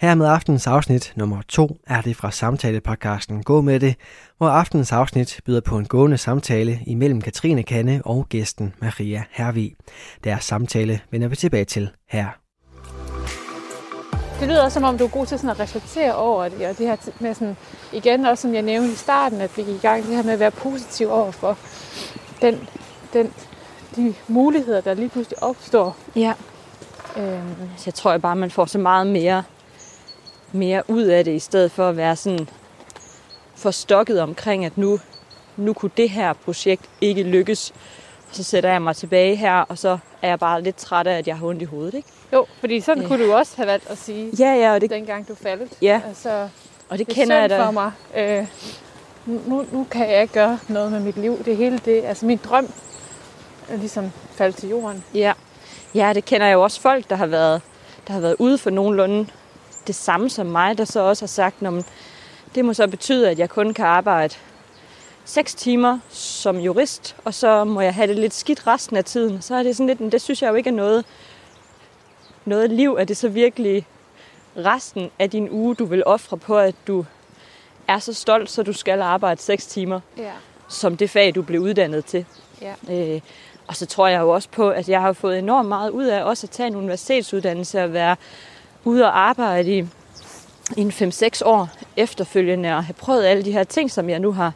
[0.00, 3.94] Her med aftens afsnit nummer to er det fra samtalepodcasten Gå med det,
[4.38, 9.72] hvor aftens afsnit byder på en gående samtale imellem Katrine Kanne og gæsten Maria Hervig.
[10.24, 12.45] Deres samtale vender vi tilbage til her.
[14.40, 16.78] Det lyder også, som om du er god til sådan at reflektere over det, og
[16.78, 17.56] det her med sådan,
[17.92, 20.32] igen også som jeg nævnte i starten, at vi gik i gang det her med
[20.32, 21.58] at være positiv over for
[22.42, 22.68] den,
[23.12, 23.32] den,
[23.96, 25.96] de muligheder, der lige pludselig opstår.
[26.16, 26.32] Ja.
[27.16, 29.42] Øhm, Så jeg tror jeg bare, man får så meget mere,
[30.52, 32.48] mere ud af det, i stedet for at være sådan
[33.54, 35.00] forstokket omkring, at nu,
[35.56, 37.70] nu kunne det her projekt ikke lykkes.
[38.28, 41.18] Og så sætter jeg mig tilbage her, og så er jeg bare lidt træt af,
[41.18, 41.94] at jeg har ondt i hovedet.
[41.94, 42.08] Ikke?
[42.32, 43.08] Jo, fordi sådan Ja.
[43.08, 45.72] kunne du også have valgt at sige, Ja, ja, og det, dengang du faldt.
[45.82, 46.00] Ja.
[46.08, 46.48] Altså,
[46.88, 47.66] og det det er kender jeg da.
[47.66, 47.92] for mig.
[48.16, 48.46] Øh,
[49.26, 51.44] nu, nu kan jeg ikke gøre noget med mit liv.
[51.44, 52.72] Det hele det, altså min drøm
[53.68, 55.04] er ligesom faldt til jorden.
[55.14, 55.32] Ja.
[55.94, 57.60] ja, det kender jeg jo også folk, der har været,
[58.06, 59.26] der har været ude for nogenlunde
[59.86, 61.72] det samme som mig, der så også har sagt, at
[62.54, 64.34] det må så betyde, at jeg kun kan arbejde
[65.24, 69.42] 6 timer som jurist, og så må jeg have det lidt skidt resten af tiden.
[69.42, 71.04] Så er det sådan lidt, det synes jeg jo ikke er noget,
[72.46, 72.96] noget liv.
[73.00, 73.86] Er det så virkelig
[74.56, 77.04] resten af din uge, du vil ofre på, at du
[77.88, 80.30] er så stolt, så du skal arbejde 6 timer Ja.
[80.68, 82.24] som det fag, du blev uddannet til?
[82.62, 82.74] Ja.
[82.90, 83.20] Øh,
[83.66, 86.22] og så tror jeg jo også på, at jeg har fået enormt meget ud af
[86.22, 88.16] også at tage en universitetsuddannelse og være
[88.84, 89.84] ude og arbejde i,
[90.76, 94.32] i en 5-6 år efterfølgende og have prøvet alle de her ting, som jeg nu
[94.32, 94.52] har,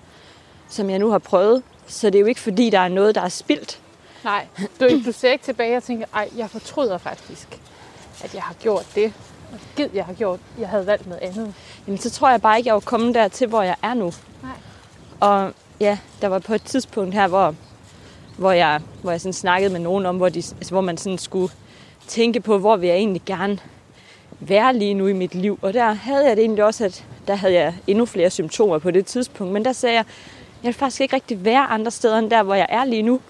[0.68, 1.62] som jeg nu har prøvet.
[1.86, 3.80] Så det er jo ikke fordi, der er noget, der er spildt.
[4.24, 4.46] Nej,
[4.80, 7.60] du, du ser ikke tilbage og tænker, ej, jeg fortryder faktisk,
[8.24, 9.12] at jeg har gjort det.
[9.52, 11.54] Og Gid, jeg har gjort, jeg havde valgt noget andet.
[11.86, 14.12] Jamen, så tror jeg bare ikke, jeg er kommet dertil, hvor jeg er nu.
[14.42, 14.52] Nej.
[15.20, 17.54] Og ja, der var på et tidspunkt her, hvor,
[18.38, 21.18] hvor jeg, hvor jeg sådan snakkede med nogen om, hvor, de, altså, hvor man sådan
[21.18, 21.52] skulle
[22.06, 23.58] tænke på, hvor vil jeg egentlig gerne
[24.40, 25.58] være lige nu i mit liv.
[25.62, 28.90] Og der havde jeg det egentlig også, at der havde jeg endnu flere symptomer på
[28.90, 29.52] det tidspunkt.
[29.52, 30.04] Men der sagde jeg,
[30.62, 33.20] jeg vil faktisk ikke rigtig være andre steder end der, hvor jeg er lige nu.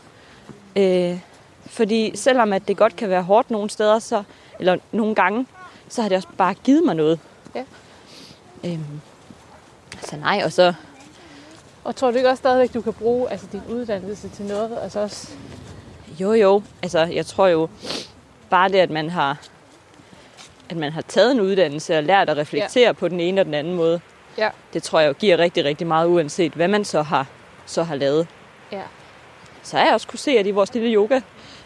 [0.76, 1.18] Øh,
[1.66, 4.22] fordi selvom at det godt kan være hårdt nogle steder, så,
[4.60, 5.46] eller nogle gange,
[5.88, 7.18] så har det også bare givet mig noget.
[7.54, 7.64] Ja.
[8.64, 9.00] Øhm,
[10.02, 10.74] så nej, og så...
[11.84, 14.78] Og tror du ikke også stadigvæk, du kan bruge altså, din uddannelse til noget?
[14.82, 15.32] Altså også,
[16.20, 16.62] Jo, jo.
[16.82, 17.68] Altså, jeg tror jo
[18.50, 19.36] bare det, at man har
[20.70, 22.92] at man har taget en uddannelse og lært at reflektere ja.
[22.92, 24.00] på den ene og den anden måde.
[24.38, 24.48] Ja.
[24.72, 27.26] Det tror jeg jo giver rigtig, rigtig meget, uanset hvad man så har,
[27.66, 28.26] så har lavet.
[28.72, 28.82] ja.
[29.62, 31.20] Så har jeg også kunne se, at i vores lille yoga,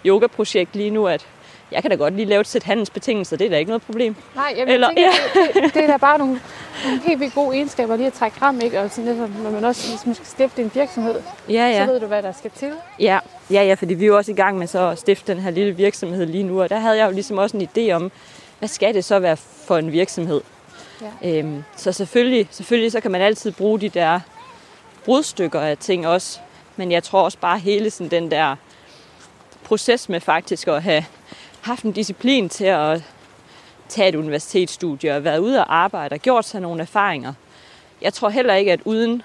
[0.07, 1.27] yoga-projekt lige nu, at
[1.75, 3.37] jeg kan da godt lige lave et sæt handelsbetingelser.
[3.37, 4.17] Det er da ikke noget problem.
[4.35, 5.11] Nej, jeg Eller- tænker,
[5.55, 6.41] det, det, det, er da bare nogle,
[6.85, 8.81] nogle helt vildt gode egenskaber lige at trække frem, ikke?
[8.81, 11.15] Og sådan lidt, når man også hvis man skal stifte en virksomhed,
[11.49, 11.69] Ja, ja.
[11.69, 11.87] ja.
[11.87, 12.73] så ved du, hvad der skal til.
[13.01, 13.19] Ja,
[13.51, 15.51] ja, ja, fordi vi er jo også i gang med så at stifte den her
[15.51, 18.13] lille virksomhed lige nu, og der havde jeg jo ligesom også en idé om,
[18.59, 20.41] hvad skal det så være for en virksomhed?
[21.23, 21.39] Ja.
[21.39, 24.21] Øhm, så selvfølgelig, selvfølgelig så kan man altid bruge de der
[25.05, 26.39] brudstykker af ting også,
[26.77, 28.57] men jeg tror også bare hele sådan den der
[29.65, 31.05] proces med faktisk at have
[31.64, 33.03] haft en disciplin til at
[33.88, 37.33] tage et universitetsstudie og været ude og arbejde og gjort sig nogle erfaringer.
[38.03, 39.22] Jeg tror heller ikke, at uden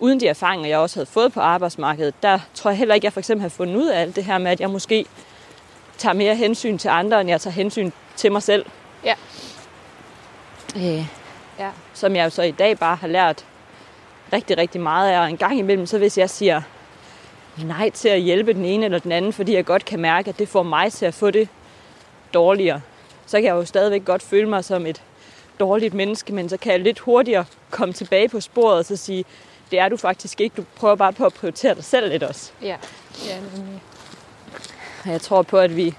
[0.00, 3.04] uden de erfaringer, jeg også havde fået på arbejdsmarkedet, der tror jeg heller ikke, at
[3.04, 5.04] jeg for eksempel har fundet ud af alt det her med, at jeg måske
[5.98, 8.66] tager mere hensyn til andre, end jeg tager hensyn til mig selv.
[9.04, 9.14] Ja.
[10.76, 11.04] Øh,
[11.58, 11.70] Ja.
[11.94, 13.44] som jeg jo så i dag bare har lært
[14.32, 15.20] rigtig, rigtig meget af.
[15.20, 16.62] Og en gang imellem, så hvis jeg siger
[17.66, 20.38] nej til at hjælpe den ene eller den anden, fordi jeg godt kan mærke, at
[20.38, 21.48] det får mig til at få det
[22.34, 22.80] dårligere,
[23.26, 25.02] så kan jeg jo stadigvæk godt føle mig som et
[25.60, 29.24] dårligt menneske, men så kan jeg lidt hurtigere komme tilbage på sporet og så sige,
[29.70, 30.56] det er du faktisk ikke.
[30.56, 32.52] Du prøver bare på at prioritere dig selv lidt også.
[32.62, 32.76] Ja,
[33.26, 33.82] ja nemlig.
[35.04, 35.94] Og jeg tror på, at vi...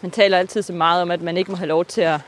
[0.00, 2.20] Man taler altid så meget om, at man ikke må have lov til at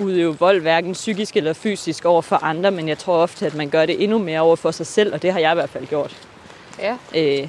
[0.00, 3.70] udøve vold, hverken psykisk eller fysisk over for andre, men jeg tror ofte, at man
[3.70, 5.86] gør det endnu mere over for sig selv, og det har jeg i hvert fald
[5.86, 6.16] gjort.
[6.80, 6.96] Ja.
[7.14, 7.48] Øh,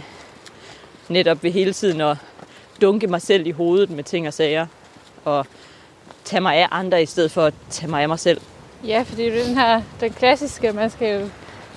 [1.09, 2.17] netop ved hele tiden at
[2.81, 4.65] dunke mig selv i hovedet med ting og sager,
[5.25, 5.45] og
[6.23, 8.41] tage mig af andre i stedet for at tage mig af mig selv.
[8.87, 11.29] Ja, fordi det er den her, den klassiske, man skal jo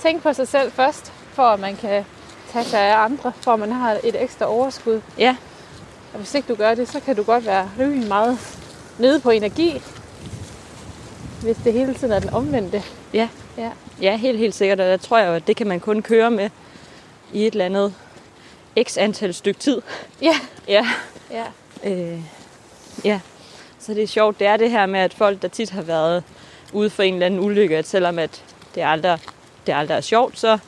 [0.03, 2.05] tænke på sig selv først, for at man kan
[2.53, 5.01] tage sig af andre, for at man har et ekstra overskud.
[5.19, 5.37] Ja,
[6.13, 8.39] Og hvis ikke du gør det, så kan du godt være rimelig meget
[8.99, 9.83] nede på energi,
[11.43, 12.83] hvis det hele tiden er den omvendte.
[13.13, 13.71] ja, Ja.
[14.01, 16.51] ja helt, helt sikkert, og der tror jeg at det kan man kun køre med
[17.35, 17.95] i et eller andet
[18.83, 19.83] x antal stykke tid.
[20.23, 20.37] Ja.
[20.69, 20.87] Ja,
[21.31, 21.45] Ja.
[21.85, 22.21] Øh,
[23.05, 23.21] ja,
[23.79, 24.39] så det er sjovt.
[24.39, 26.25] Det er det her med, at folk, der tit har været
[26.73, 28.43] ude for en eller anden ulykke, at selvom at
[28.75, 29.19] det aldrig,
[29.67, 30.59] det aldrig er sjovt, så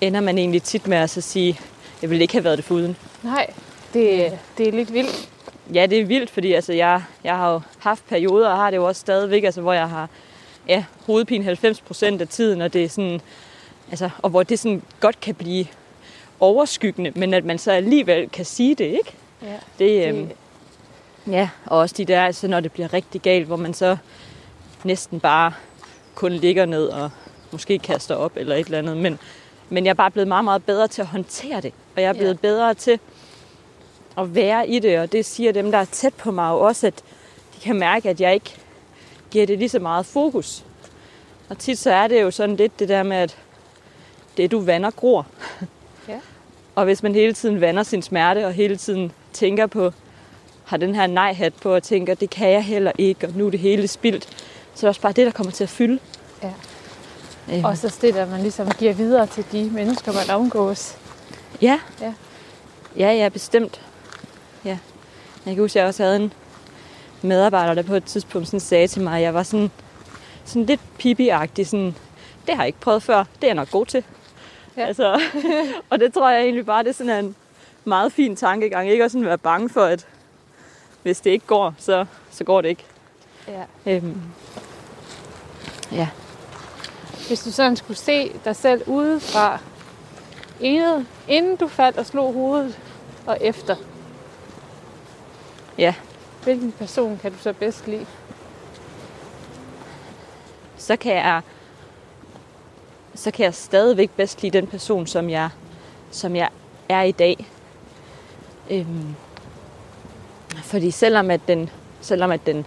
[0.00, 1.60] ender man egentlig tit med at så sige,
[2.02, 2.96] jeg ville ikke have været det foruden.
[3.22, 3.52] Nej,
[3.94, 5.28] det, det er lidt vildt.
[5.74, 8.76] Ja, det er vildt, fordi altså, jeg, jeg har jo haft perioder, og har det
[8.76, 10.08] jo også stadigvæk, altså, hvor jeg har
[10.68, 13.20] ja, hovedpine 90 procent af tiden, og det er sådan,
[13.90, 15.66] altså, og hvor det sådan godt kan blive
[16.40, 19.14] overskyggende, men at man så alligevel kan sige det, ikke?
[19.42, 19.56] Ja.
[19.78, 20.30] Det, øhm,
[21.26, 23.96] ja, og også de der, altså, når det bliver rigtig galt, hvor man så
[24.84, 25.52] næsten bare
[26.14, 27.10] kun ligger ned og
[27.52, 28.96] måske kaster op eller et eller andet.
[28.96, 29.18] Men,
[29.68, 31.72] men jeg er bare blevet meget, meget bedre til at håndtere det.
[31.96, 32.38] Og jeg er blevet Ja.
[32.42, 32.98] bedre til
[34.18, 34.98] at være i det.
[34.98, 36.94] Og det siger dem, der er tæt på mig jo også, at
[37.54, 38.56] de kan mærke, at jeg ikke
[39.30, 40.64] giver det lige så meget fokus.
[41.48, 43.36] Og tit så er det jo sådan lidt det der med, at
[44.36, 45.26] det du vander gror.
[46.74, 49.92] Og hvis man hele tiden vander sin smerte, og hele tiden tænker på,
[50.64, 53.50] har den her nej-hat på, og tænker, det kan jeg heller ikke, og nu er
[53.50, 54.24] det hele spildt,
[54.74, 55.98] så er det også bare det, der kommer til at fylde.
[56.42, 56.52] Ja.
[57.52, 60.96] Øhm, Og så det, der man ligesom giver videre til de mennesker, man omgås.
[61.62, 61.80] Ja.
[62.00, 62.14] Ja.
[62.96, 63.80] Ja, ja, bestemt.
[64.64, 64.78] Ja.
[65.46, 66.32] Jeg kan huske, at jeg også havde en
[67.22, 69.70] medarbejder, der på et tidspunkt sådan sagde til mig, at jeg var sådan,
[70.44, 71.30] sådan lidt pipi
[71.64, 71.94] sådan,
[72.46, 74.04] det har jeg ikke prøvet før, det er jeg nok god til.
[74.76, 74.86] Ja.
[74.86, 75.20] Altså,
[75.90, 77.36] og det tror jeg egentlig bare, det er sådan en
[77.84, 78.90] meget fin tankegang.
[78.90, 80.06] Ikke at sådan være bange for, at
[81.02, 82.84] hvis det ikke går, så, så går det ikke.
[83.48, 83.64] Ja.
[83.86, 84.20] Øhm,
[85.92, 86.08] ja.
[87.28, 89.58] Hvis du sådan skulle se dig selv udefra,
[90.60, 92.78] inden, inden du faldt og slog hovedet,
[93.26, 93.76] og efter,
[95.78, 95.94] Ja.
[96.44, 98.06] hvilken person kan du så bedst lide?
[100.76, 101.40] så kan jeg
[103.20, 105.50] så kan jeg stadigvæk bedst lide den person, som jeg,
[106.10, 106.48] som jeg
[106.88, 107.46] er i dag.
[108.70, 109.14] Øhm,
[110.62, 112.66] fordi selvom at den, selvom at den,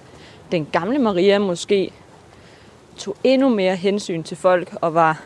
[0.52, 1.92] den gamle Maria måske
[2.98, 5.24] tog endnu mere hensyn til folk og var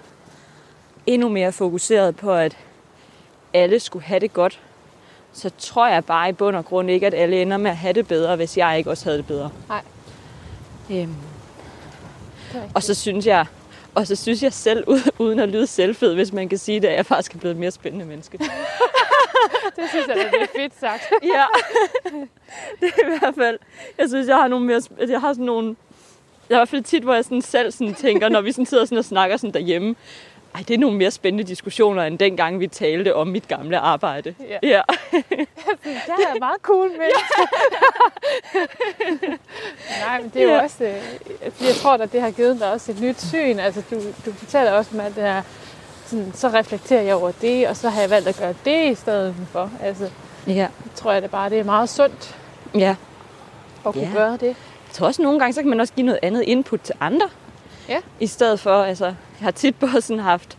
[1.06, 2.58] endnu mere fokuseret på, at
[3.54, 4.60] alle skulle have det godt,
[5.34, 7.94] så tror jeg bare i bund og grund ikke, at alle ender med at have
[7.94, 9.50] det bedre, hvis jeg ikke også havde det bedre.
[9.70, 9.82] Nej.
[10.92, 11.16] Øhm,
[12.54, 13.46] Det og så synes jeg,
[13.98, 16.88] og så synes jeg selv, ud- uden at lyde selvfed, hvis man kan sige det,
[16.88, 18.38] at jeg faktisk er blevet et mere spændende menneske.
[19.76, 21.04] det synes jeg, det er fedt sagt.
[21.36, 21.46] ja,
[22.82, 23.58] det er i hvert fald.
[23.98, 25.68] Jeg synes, jeg har nogle mere, jeg har sådan nogle,
[26.48, 28.66] der er i hvert fald tit, hvor jeg sådan selv sådan tænker, når vi sådan
[28.66, 29.96] sidder sådan og snakker sådan derhjemme,
[30.58, 34.36] ej, det er nogle mere spændende diskussioner, end dengang vi talte om mit gamle arbejde.
[34.50, 34.58] Ja.
[34.64, 34.82] ja.
[35.84, 37.12] Det er meget cool med.
[40.08, 40.64] Nej, men det er jo Ja.
[40.64, 40.84] også...
[40.84, 43.60] Øh, fordi jeg tror, at det har givet dig også et nyt syn.
[43.60, 45.42] Altså, du, du fortæller også om alt det her...
[46.06, 48.96] Sådan, så reflekterer jeg over det, og så har jeg valgt at gøre det i
[48.96, 49.72] stedet for.
[49.84, 50.10] Altså,
[50.48, 50.54] ja.
[50.54, 52.36] jeg tror jeg det bare, det er meget sundt
[52.76, 52.96] ja.
[53.86, 54.14] at kunne Ja.
[54.14, 54.48] gøre det.
[54.48, 57.30] Jeg tror også nogle gange, så kan man også give noget andet input til andre.
[57.90, 57.98] Ja.
[58.20, 60.58] I stedet for, altså, jeg har tit både sådan haft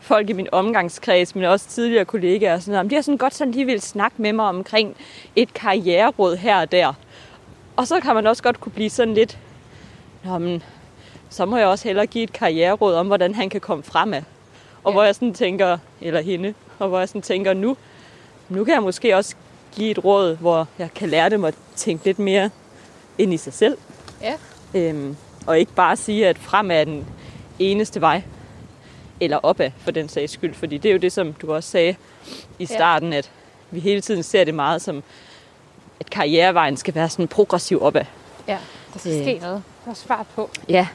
[0.00, 3.34] folk i min omgangskreds, men også tidligere kollegaer, og sådan noget, de har sådan godt
[3.34, 4.96] sådan lige vil snakke med mig omkring
[5.36, 6.92] et karriereråd her og der.
[7.76, 9.38] Og så kan man også godt kunne blive sådan lidt,
[10.24, 10.62] Nå, men,
[11.30, 14.22] så må jeg også hellere give et karriereråd om, hvordan han kan komme fremad.
[14.84, 14.92] Og Ja.
[14.92, 17.76] hvor jeg sådan tænker, eller hende, og hvor jeg sådan tænker, nu,
[18.48, 19.34] nu kan jeg måske også
[19.72, 22.50] give et råd, hvor jeg kan lære dem at tænke lidt mere
[23.18, 23.78] ind i sig selv.
[24.22, 24.34] Ja.
[24.74, 25.16] Øhm,
[25.46, 27.06] og ikke bare sige, at fremad er den
[27.58, 28.22] eneste vej.
[29.20, 30.54] Eller opad, for den sags skyld.
[30.54, 31.94] Fordi det er jo det, som du også sagde
[32.58, 33.30] i starten, at
[33.70, 35.02] vi hele tiden ser det meget som,
[36.00, 38.04] at karrierevejen skal være sådan progressiv opad.
[38.48, 38.58] Ja,
[38.92, 39.22] der skal Øh.
[39.22, 39.62] ske noget.
[39.84, 40.50] Der er fart på.
[40.68, 40.86] Ja,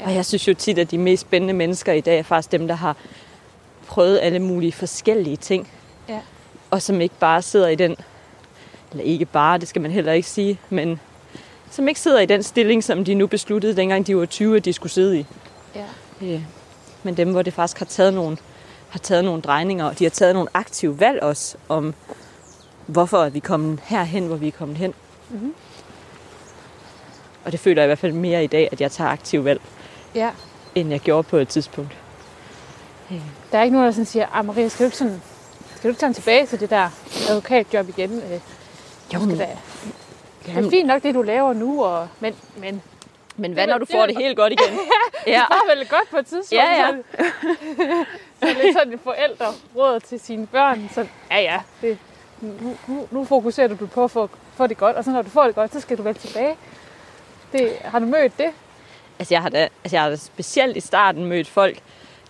[0.00, 0.06] Ja.
[0.06, 2.68] og jeg synes jo tit, at de mest spændende mennesker i dag er faktisk dem,
[2.68, 2.96] der har
[3.86, 5.68] prøvet alle mulige forskellige ting.
[6.08, 6.20] Ja.
[6.70, 7.96] Og som ikke bare sidder i den,
[8.90, 11.00] eller ikke bare, det skal man heller ikke sige, men
[11.72, 14.64] som ikke sidder i den stilling, som de nu besluttede, dengang de var 20, at
[14.64, 15.26] de skulle sidde i.
[15.74, 15.84] Ja.
[16.22, 16.42] Øh,
[17.02, 18.36] men dem, hvor det faktisk har taget nogle,
[18.88, 21.94] har taget nogle drejninger, og de har taget nogle aktive valg også, om
[22.86, 24.94] hvorfor er vi kommet herhen, hvor vi er kommet hen.
[25.30, 25.54] Mhm.
[27.44, 29.60] Og det føler jeg i hvert fald mere i dag, at jeg tager aktiv valg,
[30.14, 30.30] Ja.
[30.74, 31.92] end jeg gjorde på et tidspunkt.
[33.52, 35.22] Der er ikke nogen, der sådan siger, ah, Maria, skal du ikke sådan,
[35.76, 36.88] skal du ikke tage tilbage til det der
[37.30, 38.10] advokatjob igen?
[38.32, 38.40] Øh,
[39.14, 39.48] Jo, men, da,
[40.46, 42.82] det er fint nok, det du laver nu, og, men, men
[43.36, 44.78] men hvad når du får det helt godt igen?
[45.26, 45.32] ja.
[45.32, 46.52] det var vel godt på et tidspunkt.
[46.52, 46.90] Ja, ja.
[47.16, 47.24] Så,
[48.48, 50.90] så lidt sådan et forældreråd til sine børn.
[50.94, 51.98] Så ja, ja, det,
[52.40, 55.30] nu, nu, nu fokuserer du på at få, få det godt, og så når du
[55.30, 56.56] får det godt, så skal du vel tilbage.
[57.52, 58.50] Det, har du mødt det?
[59.18, 61.78] Altså jeg, har da, altså jeg har da specielt i starten mødt folk,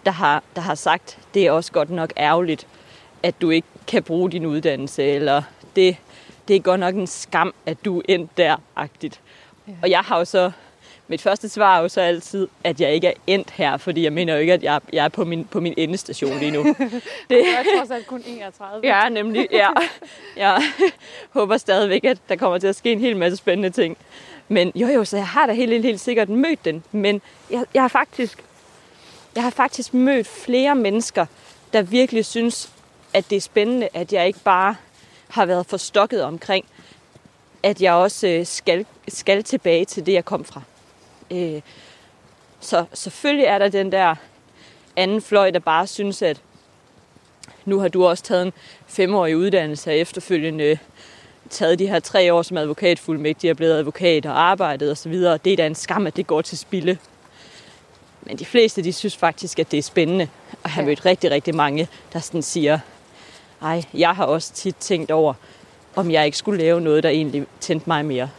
[0.04, 2.66] der har, der har sagt, det er også godt nok ærgerligt,
[3.22, 5.42] at du ikke kan bruge din uddannelse, eller
[5.76, 5.96] det,
[6.48, 9.20] det er godt nok en skam, at du er endt der-agtigt.
[9.68, 9.72] Ja.
[9.82, 10.50] Og jeg har jo så,
[11.08, 14.12] mit første svar er jo så altid, at jeg ikke er endt her, fordi jeg
[14.12, 16.62] mener jo ikke, at jeg, jeg er på min, på min endestation lige nu.
[17.30, 18.80] Det, Jeg er trods alt kun 31.
[18.82, 19.48] Ja, nemlig.
[19.52, 19.68] Ja.
[20.36, 20.62] Jeg
[21.36, 23.96] håber stadigvæk, at der kommer til at ske en hel masse spændende ting.
[24.48, 26.84] Men jo jo, så jeg har da helt, helt, helt sikkert mødt den.
[26.92, 28.44] Men jeg, jeg har faktisk
[29.34, 31.26] jeg har faktisk mødt flere mennesker,
[31.72, 32.70] der virkelig synes,
[33.12, 34.74] at det er spændende, at jeg ikke bare
[35.32, 36.64] har været forstokket omkring,
[37.62, 40.62] at jeg også øh, skal, skal tilbage til det, jeg kom fra.
[41.30, 41.60] Øh,
[42.60, 44.14] så selvfølgelig er der den der
[44.96, 46.40] anden fløj, der bare synes, at
[47.64, 48.52] nu har du også taget en
[48.86, 50.78] femårig uddannelse og efterfølgende
[51.50, 55.12] taget de her tre år som advokatfuldmægtig og blevet advokat og arbejdet osv.
[55.12, 56.98] Det er da en skam, at det går til spilde.
[58.22, 60.28] Men de fleste, de synes faktisk, at det er spændende.
[60.52, 62.78] Og jeg har mødt rigtig, rigtig mange, der sådan siger,
[63.62, 65.34] ej, jeg har også tit tænkt over,
[65.96, 68.30] om jeg ikke skulle lave noget, der egentlig tændte mig mere.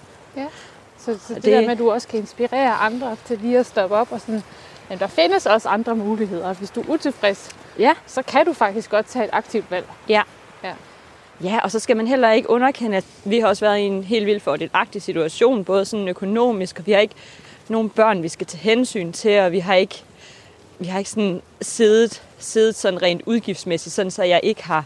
[0.97, 3.65] Så, så det, det- der med, at du også kan inspirere andre til lige at
[3.65, 4.43] stoppe op og sådan,
[4.89, 6.53] men der findes også andre muligheder.
[6.53, 7.93] Hvis du er utilfreds, Ja.
[8.07, 9.86] så kan du faktisk godt tage et aktivt valg.
[11.43, 14.03] Ja, og så skal man heller ikke underkende, at vi har også været i en
[14.03, 17.15] helt vildt fordelagtig situation, både sådan økonomisk, og vi har ikke
[17.67, 20.03] nogen børn, vi skal tage hensyn til, og vi har ikke,
[20.79, 24.86] vi har ikke sådan siddet, siddet sådan rent udgiftsmæssigt, sådan så jeg ikke har,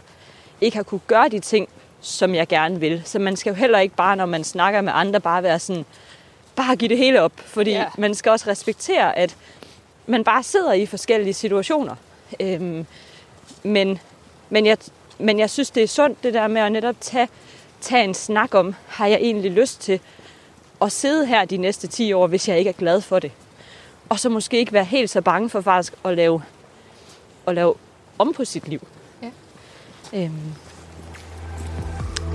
[0.60, 1.68] ikke har kunne gøre de ting,
[2.00, 3.02] som jeg gerne vil.
[3.04, 5.84] Så man skal jo heller ikke bare, når man snakker med andre, bare være sådan,
[6.56, 7.84] bare give det hele op, fordi ja.
[7.98, 9.36] man skal også respektere, at
[10.06, 11.96] man bare sidder i forskellige situationer.
[12.40, 12.86] Øhm,
[13.62, 13.98] men,
[14.50, 14.78] men, jeg,
[15.18, 17.28] men jeg synes, det er sundt, det der med at netop tage,
[17.80, 20.00] tage en snak om, har jeg egentlig lyst til
[20.82, 23.32] at sidde her de næste 10 år, hvis jeg ikke er glad for det.
[24.08, 26.42] Og så måske ikke være helt så bange for faktisk at lave,
[27.46, 27.74] at lave
[28.18, 28.86] om på sit liv.
[30.12, 30.54] Øhm,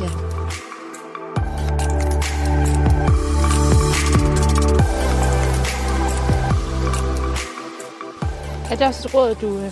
[0.01, 0.09] ja.
[8.71, 9.71] Er det også et råd, du, øh,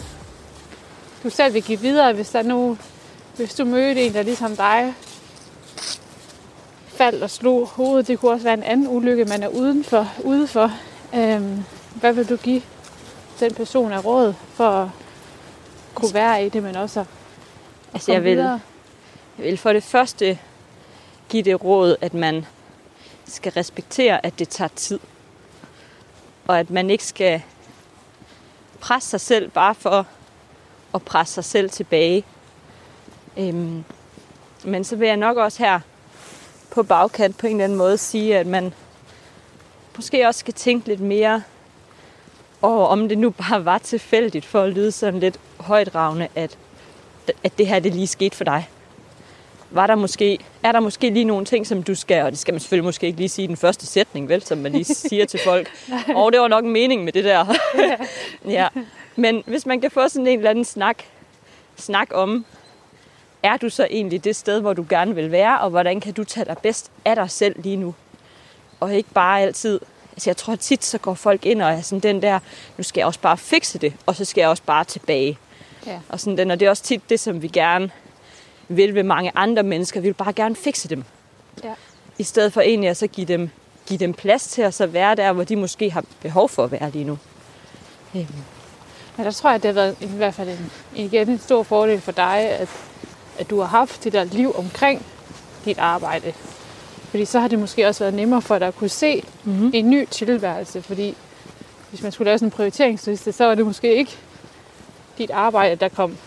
[1.24, 2.78] du selv vil give videre, hvis der nu,
[3.36, 4.94] hvis du mødte en, der ligesom dig
[6.88, 8.08] faldt og slog hovedet.
[8.08, 10.72] Det kunne også være en anden ulykke, man er udenfor, udenfor.
[11.16, 11.64] Øhm,
[11.96, 12.62] hvad vil du give
[13.40, 14.90] den person af råd for at
[15.96, 17.06] kunne være i det, men også at
[17.94, 18.38] Altså, jeg vil?
[18.38, 18.60] Jeg
[19.38, 20.40] vil for det første
[21.30, 22.46] give det råd, at man
[23.26, 25.00] skal respektere, at det tager tid.
[26.48, 27.42] Og at man ikke skal
[28.80, 30.08] presse sig selv bare for
[30.94, 32.26] at presse sig selv tilbage.
[33.38, 33.84] Øhm,
[34.64, 35.80] men så vil jeg nok også her
[36.72, 38.74] på bagkant på en eller anden måde sige, at man
[39.96, 41.44] måske også skal tænke lidt mere
[42.62, 46.58] over, om det nu bare var tilfældigt for at lyde sådan lidt højdragende, at,
[47.44, 48.68] at det her det lige skete for dig
[49.72, 52.54] var der måske, er der måske lige nogle ting, som du skal, og det skal
[52.54, 55.26] man selvfølgelig måske ikke lige sige i den første sætning, vel, som man lige siger
[55.26, 55.72] til folk.
[56.16, 57.56] Og det var nok en mening med det der.
[58.46, 58.68] ja.
[59.16, 61.04] Men hvis man kan få sådan en eller anden snak,
[61.78, 62.46] snak om,
[63.44, 66.24] er du så egentlig det sted, hvor du gerne vil være, og hvordan kan du
[66.24, 67.96] tage dig bedst af dig selv lige nu?
[68.80, 69.80] Og ikke bare altid,
[70.12, 72.40] altså jeg tror tit, så går folk ind og er sådan den der,
[72.78, 75.38] nu skal jeg også bare fikse det, og så skal jeg også bare tilbage.
[75.86, 76.00] Ja.
[76.10, 77.92] Og, sådan den, og det er også tit det, som vi gerne
[78.68, 80.00] vil ved mange andre mennesker.
[80.02, 81.04] Vi vil bare gerne fikse dem.
[81.64, 81.74] Ja.
[82.18, 83.50] I stedet for egentlig at så give dem,
[83.88, 86.72] give dem plads til at så være der, hvor de måske har behov for at
[86.72, 87.18] være lige nu.
[88.16, 88.26] Øhm,
[89.18, 91.64] Men der tror jeg, at det har været i hvert fald en, igen en stor
[91.64, 92.70] fordel for dig, at,
[93.40, 95.06] at du har haft det der liv omkring
[95.66, 96.34] dit arbejde.
[97.10, 99.72] Fordi så har det måske også været nemmere for dig at kunne se Mm-hmm.
[99.74, 100.82] en ny tilværelse.
[100.82, 101.16] Fordi
[101.90, 104.18] hvis man skulle lave sådan en prioriteringsliste, så var det måske ikke
[105.22, 106.18] dit arbejde, der kom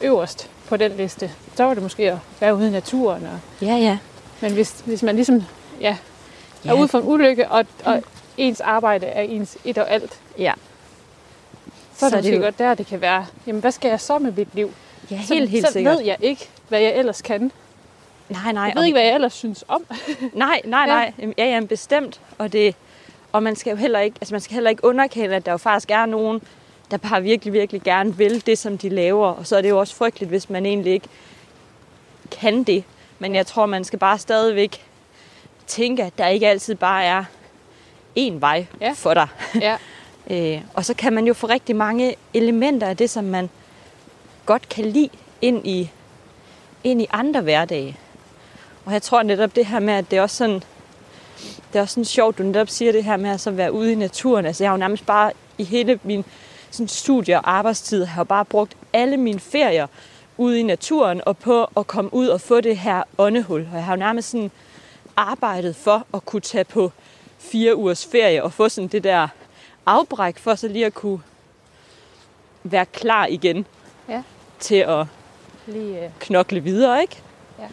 [0.00, 1.30] øverst på den liste.
[1.54, 3.22] Så var det måske at være ude i naturen.
[3.26, 3.98] Og, Ja, ja.
[4.40, 5.42] men hvis, hvis man ligesom
[5.80, 5.96] ja,
[6.64, 6.80] er Ja.
[6.80, 8.02] ude for en ulykke, og, og
[8.36, 10.52] ens arbejde er ens et og alt, Ja,
[11.96, 13.72] så er Så er det det måske jo- godt der, det kan være, jamen hvad
[13.72, 14.70] skal jeg så med mit liv?
[15.10, 15.96] ja Så, helt, helt så sikkert.
[15.98, 17.52] ved jeg ikke, hvad jeg ellers kan.
[18.28, 18.62] Nej, nej.
[18.64, 19.84] Jeg ved ikke, hvad jeg ellers synes om.
[20.32, 21.12] Nej, nej, nej.
[21.18, 22.20] Ja, ja, ja bestemt.
[22.38, 22.74] Og, det,
[23.32, 25.58] og man skal jo heller ikke, altså man skal heller ikke underkende, at der jo
[25.58, 26.42] faktisk er nogen,
[26.92, 29.26] der bare virkelig, virkelig gerne vil det, som de laver.
[29.26, 31.08] Og så er det jo også frygteligt, hvis man egentlig ikke
[32.40, 32.84] kan det.
[33.18, 34.84] Men jeg tror, man skal bare stadigvæk
[35.66, 37.24] tænke, at der ikke altid bare er
[38.18, 38.92] én vej Ja.
[38.96, 39.28] for dig.
[39.60, 39.76] Ja.
[40.30, 43.50] Øh, og så kan man jo få rigtig mange elementer af det, som man
[44.46, 45.08] godt kan lide
[45.40, 45.90] ind i,
[46.84, 47.96] ind i andre hverdage.
[48.84, 50.54] Og jeg tror netop det her med, at det er også sådan,
[51.72, 53.92] det er også sådan sjovt, du netop siger det her med at så være ude
[53.92, 54.46] i naturen.
[54.46, 56.24] Altså jeg har jo nærmest bare i hele min
[56.72, 59.86] sådan studie- og arbejdstid, har bare brugt alle mine ferier
[60.36, 63.60] ude i naturen og på at komme ud og få det her åndehul.
[63.70, 64.50] Og jeg har jo nærmest sådan
[65.16, 66.92] arbejdet for at kunne tage på
[67.38, 69.28] fire ugers ferie og få sådan det der
[69.86, 71.20] afbræk for så lige at kunne
[72.62, 73.66] være klar igen
[74.08, 74.22] Ja.
[74.58, 75.06] til at
[75.66, 77.22] Lige, øh, knokle videre, ikke?
[77.58, 77.64] Ja.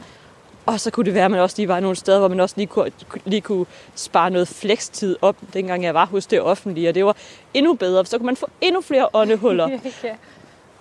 [0.69, 2.55] Og så kunne det være, at man også lige var nogle steder, hvor man også
[2.57, 2.91] lige kunne,
[3.25, 3.65] lige kunne
[3.95, 7.15] spare noget flekstid op, dengang jeg var hos det offentlige, og det var
[7.53, 9.69] endnu bedre, for så kunne man få endnu flere åndehuller.
[10.03, 10.15] ja.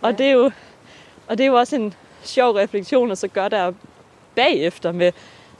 [0.03, 0.51] Og det er jo,
[1.29, 3.73] og det er jo også en sjov refleksion at så gøre der
[4.35, 5.13] bagefter med,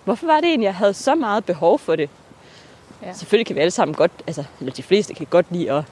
[0.05, 2.11] hvorfor var det egentlig, jeg havde så meget behov for det?
[3.03, 3.13] Ja.
[3.13, 5.85] Selvfølgelig kan vi alle sammen godt, altså eller de fleste kan godt lide at,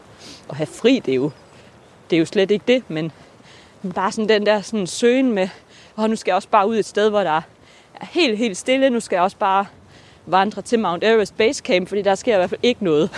[0.51, 1.31] at have fri, det er jo,
[2.11, 3.13] det er jo slet ikke det, men,
[3.83, 5.49] men bare sådan den der sådan søgen med,
[5.97, 7.43] og nu skal jeg også bare ud et sted, hvor der er
[8.03, 9.67] helt, helt stille, nu skal jeg også bare
[10.27, 13.11] vandre til Mount Everest Base Camp, fordi der sker i hvert fald ikke noget.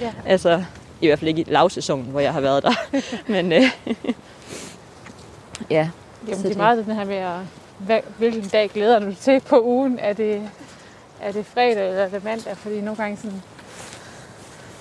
[0.00, 0.12] Ja.
[0.26, 0.64] Altså,
[1.00, 2.72] i hvert fald ikke i lavsæsonen, hvor jeg har været der.
[3.32, 3.62] Men øh,
[5.70, 5.88] ja,
[6.28, 7.38] Jamen, det er meget den her med, at,
[7.78, 9.98] hvad, hvilken dag glæder du dig til på ugen?
[9.98, 10.50] Er det,
[11.20, 12.56] er det fredag eller er det mandag?
[12.56, 13.42] Fordi nogle gange sådan,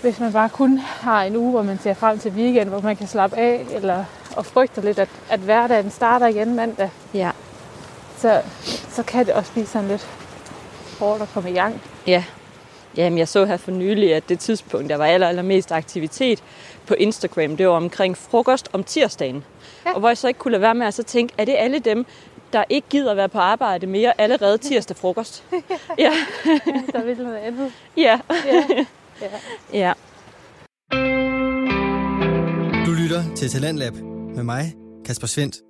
[0.01, 2.95] hvis man bare kun har en uge, hvor man ser frem til weekend, hvor man
[2.95, 7.31] kan slappe af, eller og frygter lidt, at, at hverdagen starter igen mandag, ja,
[8.21, 8.41] så,
[8.89, 10.07] så kan det også blive sådan lidt
[10.99, 11.81] hårdt at komme i gang.
[12.07, 12.23] ja.
[12.97, 16.43] Jamen, jeg så her for nylig, at det tidspunkt, der var aller, allermest aktivitet
[16.87, 19.35] på Instagram, det var omkring frokost om tirsdagen.
[19.35, 19.89] Ja.
[19.89, 19.93] Ja.
[19.93, 21.79] Og hvor jeg så ikke kunne lade være med at så tænke, er det alle
[21.79, 22.05] dem,
[22.53, 25.43] der ikke gider være på arbejde mere allerede tirsdag frokost?
[25.97, 26.11] ja,
[26.93, 27.71] Der vil noget andet.
[27.97, 28.63] ja, Ja.
[29.21, 29.27] ja.
[29.73, 29.93] ja.
[32.85, 33.93] Du lytter til Talentlab
[34.35, 34.73] med mig,
[35.05, 35.68] Kasper Svendt.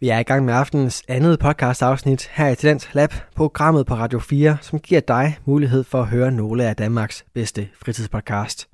[0.00, 3.94] Vi er i gang med aftenens andet podcast afsnit her i Talent Lab, programmet på
[3.94, 8.68] Radio 4, som giver dig mulighed for at høre nogle af Danmarks bedste fritidspodcast.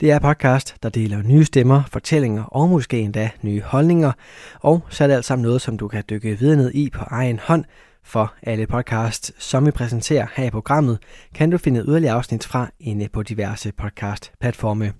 [0.00, 4.12] Det er podcast, der deler nye stemmer, fortællinger og måske endda nye holdninger,
[4.60, 7.04] og så er det alt sammen noget, som du kan dykke videre ned i på
[7.06, 7.64] egen hånd,
[8.04, 10.98] for alle podcasts, som vi præsenterer her i programmet,
[11.34, 14.92] kan du finde yderligere afsnit fra inde på diverse podcast-platforme.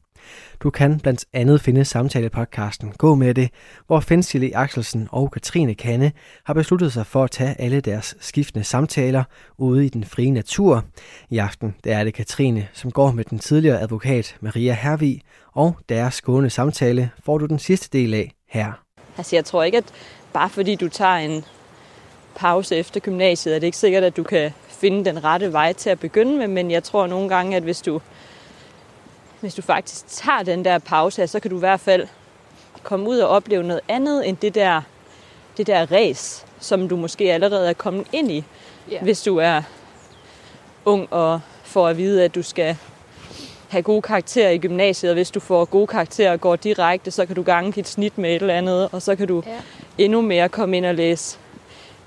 [0.60, 3.50] Du kan blandt andet finde samtalepodcasten Gå med det,
[3.86, 6.12] hvor Fensile Axelsen og Katrine Kanne
[6.44, 9.24] har besluttet sig for at tage alle deres skiftende samtaler
[9.58, 10.84] ude i den frie natur.
[11.30, 15.20] I aften der er det Katrine, som går med den tidligere advokat Maria Hervig,
[15.52, 18.72] og deres skåne samtale får du den sidste del af her.
[19.18, 19.92] Altså, jeg tror ikke, at
[20.32, 21.44] bare fordi du tager en
[22.36, 25.90] pause efter gymnasiet, er det ikke sikkert, at du kan finde den rette vej til
[25.90, 28.00] at begynde med, men jeg tror nogle gange, at hvis du,
[29.40, 32.06] hvis du faktisk tager den der pause, så kan du i hvert fald
[32.82, 34.82] komme ud og opleve noget andet end det der,
[35.56, 38.44] det der race, som du måske allerede er kommet ind i,
[38.90, 39.00] Ja.
[39.00, 39.62] hvis du er
[40.84, 42.76] ung og får at vide, at du skal
[43.68, 47.26] have gode karakterer i gymnasiet, og hvis du får gode karakterer og går direkte, så
[47.26, 49.52] kan du gange dit snit med et eller andet, og så kan du Ja.
[49.98, 51.38] endnu mere komme ind og læse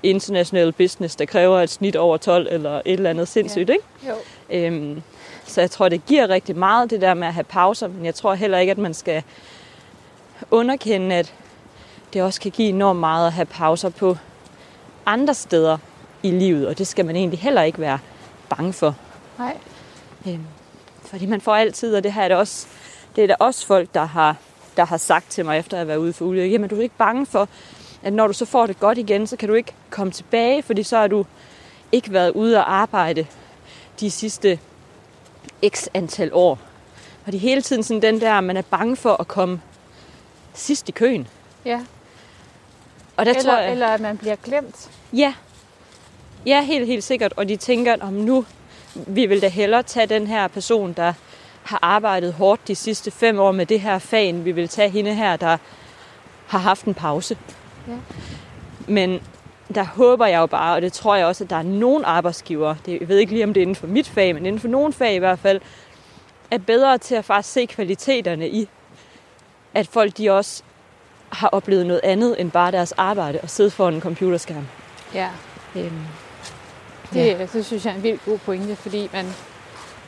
[0.02, 3.84] international business, der kræver et snit over 12 eller et eller andet sindssygt, ikke?
[4.08, 4.14] Jo.
[4.50, 5.02] Øhm,
[5.54, 8.14] så jeg tror, det giver rigtig meget, det der med at have pauser, men jeg
[8.14, 9.22] tror heller ikke, at man skal
[10.50, 11.34] underkende, at
[12.12, 14.16] det også kan give enormt meget at have pauser på
[15.06, 15.78] andre steder
[16.22, 17.98] i livet, og det skal man egentlig heller ikke være
[18.48, 18.96] bange for.
[19.38, 19.56] Nej.
[20.28, 20.46] Øhm,
[21.04, 22.66] fordi man får altid, og det her er det også,
[23.16, 24.36] det er der også folk, der har,
[24.76, 26.82] der har sagt til mig, efter at have været ude for ulykke, jamen du er
[26.82, 27.48] ikke bange for,
[28.02, 30.82] at når du så får det godt igen, så kan du ikke komme tilbage, fordi
[30.82, 31.26] så har du
[31.92, 33.26] ikke været ude og arbejde
[34.00, 34.58] de sidste
[35.68, 36.58] x antal år.
[37.26, 39.60] Og det er hele tiden sådan den der, man er bange for at komme
[40.54, 41.28] sidst i køen.
[41.64, 41.80] Ja.
[43.16, 44.90] Og der Eller, tror jeg, eller at man bliver glemt.
[45.12, 45.34] Ja.
[46.46, 47.32] Ja, helt, helt sikkert.
[47.36, 48.44] Og de tænker, om nu,
[48.94, 51.12] vi vil da hellere tage den her person, der
[51.62, 54.90] har arbejdet hårdt de sidste fem år med det her fag, end vi vil tage
[54.90, 55.56] hende her, der
[56.46, 57.38] har haft en pause.
[57.88, 57.96] Ja.
[58.86, 59.20] Men
[59.74, 62.76] der håber jeg jo bare, og det tror jeg også, at der er nogle arbejdsgivere,
[62.86, 64.68] det, jeg ved ikke lige, om det er inden for mit fag, men inden for
[64.68, 65.60] nogle fag i hvert fald,
[66.50, 68.68] er bedre til at faktisk se kvaliteterne i,
[69.74, 70.62] at folk de også
[71.28, 74.66] har oplevet noget andet end bare deres arbejde og sidde foran en computerskærm.
[75.14, 75.28] Ja,
[75.76, 75.90] Øhm,
[77.12, 77.46] det, Ja.
[77.52, 79.26] det synes jeg er en vildt god pointe, fordi man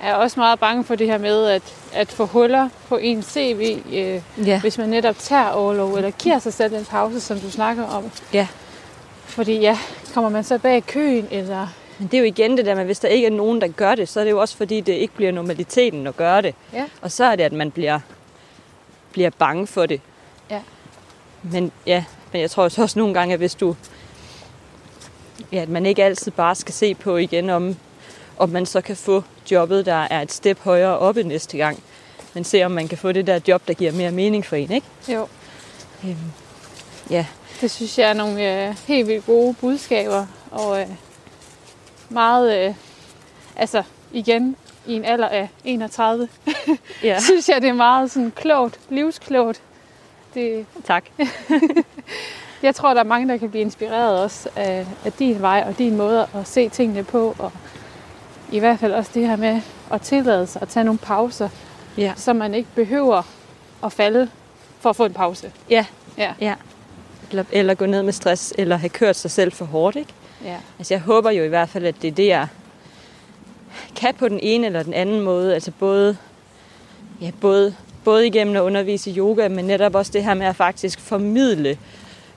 [0.00, 3.78] er også meget bange for det her med at, at få huller på en CV,
[3.92, 4.60] øh, ja.
[4.60, 8.10] hvis man netop tager overlov, eller giver sig selv en pause, som du snakker om.
[8.32, 8.46] Ja.
[9.36, 9.78] Fordi ja,
[10.14, 11.66] kommer man så bag køen, eller...
[11.98, 13.94] Men det er jo igen det der med, hvis der ikke er nogen, der gør
[13.94, 16.54] det, så er det jo også fordi, det ikke bliver normaliteten at gøre det.
[16.72, 16.84] Ja.
[17.02, 18.00] Og så er det, at man bliver,
[19.12, 20.00] bliver bange for det.
[20.50, 20.60] Ja.
[21.42, 23.76] Men ja, men jeg tror også nogle gange, at hvis du...
[25.52, 27.76] Ja, at man ikke altid bare skal se på igen, om,
[28.38, 31.82] om man så kan få jobbet, der er et step højere oppe næste gang.
[32.34, 34.72] Men se, om man kan få det der job, der giver mere mening for en,
[34.72, 34.86] ikke?
[35.08, 35.26] Jo,
[36.04, 36.32] Øhm,
[37.10, 37.26] ja,
[37.60, 40.86] det synes jeg er nogle øh, helt vildt gode budskaber, og øh,
[42.08, 42.66] meget...
[42.68, 42.74] Øh,
[43.56, 43.82] altså,
[44.12, 46.28] igen, i en alder af 31,
[47.02, 47.20] ja.
[47.30, 49.62] synes jeg, det er meget sådan klogt, livsklogt.
[50.34, 51.04] Det, tak.
[52.62, 55.78] jeg tror, der er mange, der kan blive inspireret også af, af din vej og
[55.78, 57.34] din måde at se tingene på.
[57.38, 57.52] Og
[58.52, 59.60] i hvert fald også det her med
[59.92, 61.48] at tillade sig at tage nogle pauser,
[61.98, 62.12] Ja.
[62.16, 63.22] så man ikke behøver
[63.84, 64.30] at falde
[64.80, 65.52] for at få en pause.
[65.70, 65.86] Ja.
[66.18, 66.34] Ja.
[66.40, 66.54] ja.
[67.30, 70.12] Eller, eller gå ned med stress, eller have kørt sig selv for hårdt, ikke?
[70.44, 70.56] Ja.
[70.78, 72.48] Altså jeg håber jo i hvert fald, at det er det, jeg
[73.96, 75.54] kan på den ene eller den anden måde.
[75.54, 76.16] Altså både,
[77.20, 77.74] ja, både,
[78.04, 81.78] både igennem at undervise i yoga, men netop også det her med at faktisk formidle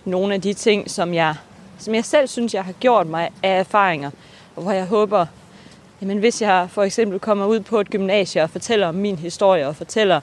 [0.06, 1.36] nogle af de ting, som jeg,
[1.80, 4.12] som jeg selv synes, jeg har gjort mig af erfaringer.
[4.56, 5.26] Og hvor jeg håber,
[6.02, 9.68] jamen hvis jeg for eksempel kommer ud på et gymnasie og fortæller om min historie
[9.68, 10.22] og fortæller,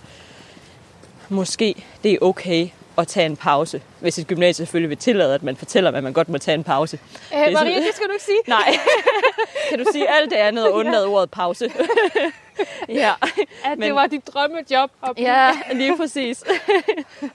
[1.29, 2.69] måske det er okay
[2.99, 3.83] at tage en pause.
[4.01, 6.65] Hvis et gymnasie selvfølgelig vil tillade, at man fortæller, at man godt må tage en
[6.65, 6.99] pause.
[7.35, 8.39] Øh, er Maria, det skal du ikke sige.
[8.57, 8.75] Nej.
[9.69, 11.71] kan du sige alt det andet og undlade ordet pause?
[12.89, 13.13] ja.
[13.65, 14.91] At Men- det var dit drømmejob.
[15.15, 16.45] Blive- ja, lige præcis.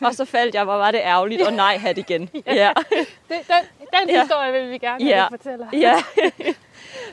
[0.01, 2.29] og så faldt jeg, hvor var det ærgerligt, og nej, hat igen.
[2.47, 2.69] Ja.
[2.89, 3.37] Det, den
[3.99, 4.21] den Ja.
[4.21, 5.27] historie vil vi gerne Ja.
[5.27, 5.65] fortæller.
[5.73, 5.95] ja.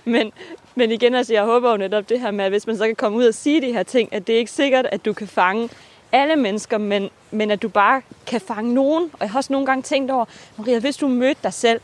[0.04, 0.32] men,
[0.74, 2.96] men igen, altså, jeg håber jo netop det her med, at hvis man så kan
[2.96, 5.28] komme ud og sige de her ting, at det er ikke sikkert, at du kan
[5.28, 5.68] fange
[6.12, 9.10] alle mennesker, men, men at du bare kan fange nogen.
[9.12, 10.24] Og jeg har også nogle gange tænkt over,
[10.56, 11.80] Maria, hvis du mødte dig selv,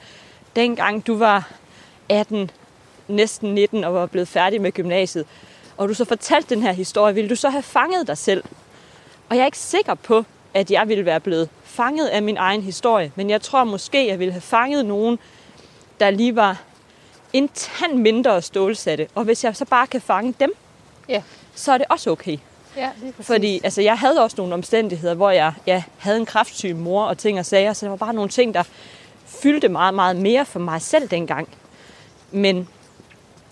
[0.56, 1.50] dengang du var
[2.08, 2.50] 18,
[3.08, 5.26] næsten 19 og var blevet færdig med gymnasiet,
[5.76, 8.44] og du så fortalte den her historie, ville du så have fanget dig selv?
[9.28, 12.62] Og jeg er ikke sikker på, at jeg ville være blevet fanget af min egen
[12.62, 15.18] historie, men jeg tror måske, jeg ville have fanget nogen,
[16.00, 16.62] der lige var
[17.32, 19.08] en tand mindre stålsatte.
[19.14, 20.52] Og hvis jeg så bare kan fange dem,
[21.08, 21.22] Ja.
[21.54, 22.38] så er det også okay.
[22.76, 22.90] Ja.
[23.20, 27.18] Fordi altså, jeg havde også nogle omstændigheder, hvor jeg ja, havde en kraftsyg mor og
[27.18, 28.62] ting og sager, så der var bare nogle ting, der
[29.26, 31.48] fyldte meget, meget mere for mig selv dengang.
[32.30, 32.68] Men,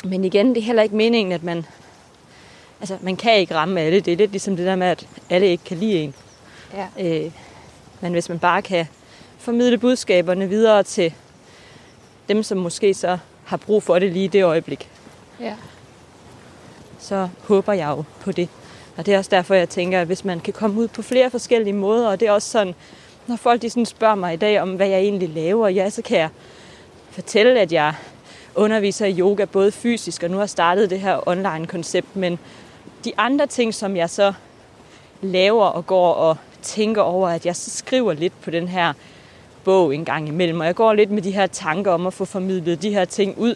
[0.05, 1.67] men igen, det er heller ikke meningen, at man...
[2.81, 4.01] Altså, man kan ikke ramme alle.
[4.01, 6.15] Det er lidt ligesom det der med, at alle ikke kan lide en.
[6.75, 6.87] Ja.
[7.25, 7.33] Øh,
[8.01, 8.87] men hvis man bare kan
[9.39, 11.15] formidle budskaberne videre til
[12.29, 14.89] dem, som måske så har brug for det lige i det øjeblik,
[15.41, 15.55] Ja.
[16.99, 18.49] så håber jeg jo på det.
[18.97, 21.31] Og det er også derfor, jeg tænker, at hvis man kan komme ud på flere
[21.31, 22.75] forskellige måder, og det er også sådan,
[23.27, 26.03] når folk de sådan spørger mig i dag om, hvad jeg egentlig laver, ja, så
[26.03, 26.29] kan jeg
[27.11, 27.95] fortælle, at jeg
[28.55, 32.39] underviser i yoga, både fysisk, og nu har startet det her online-koncept, men
[33.05, 34.33] de andre ting, som jeg så
[35.23, 38.93] laver og går og tænker over, at jeg så skriver lidt på den her
[39.65, 42.25] bog en gang imellem, og jeg går lidt med de her tanker om at få
[42.25, 43.55] formidlet de her ting ud.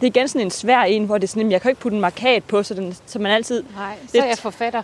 [0.00, 1.80] Det er igen sådan en svær en, hvor det er sådan, jamen, jeg kan ikke
[1.80, 3.62] putte en markat på, så, den, så man altid...
[3.76, 4.82] Nej, så Det- er jeg forfatter.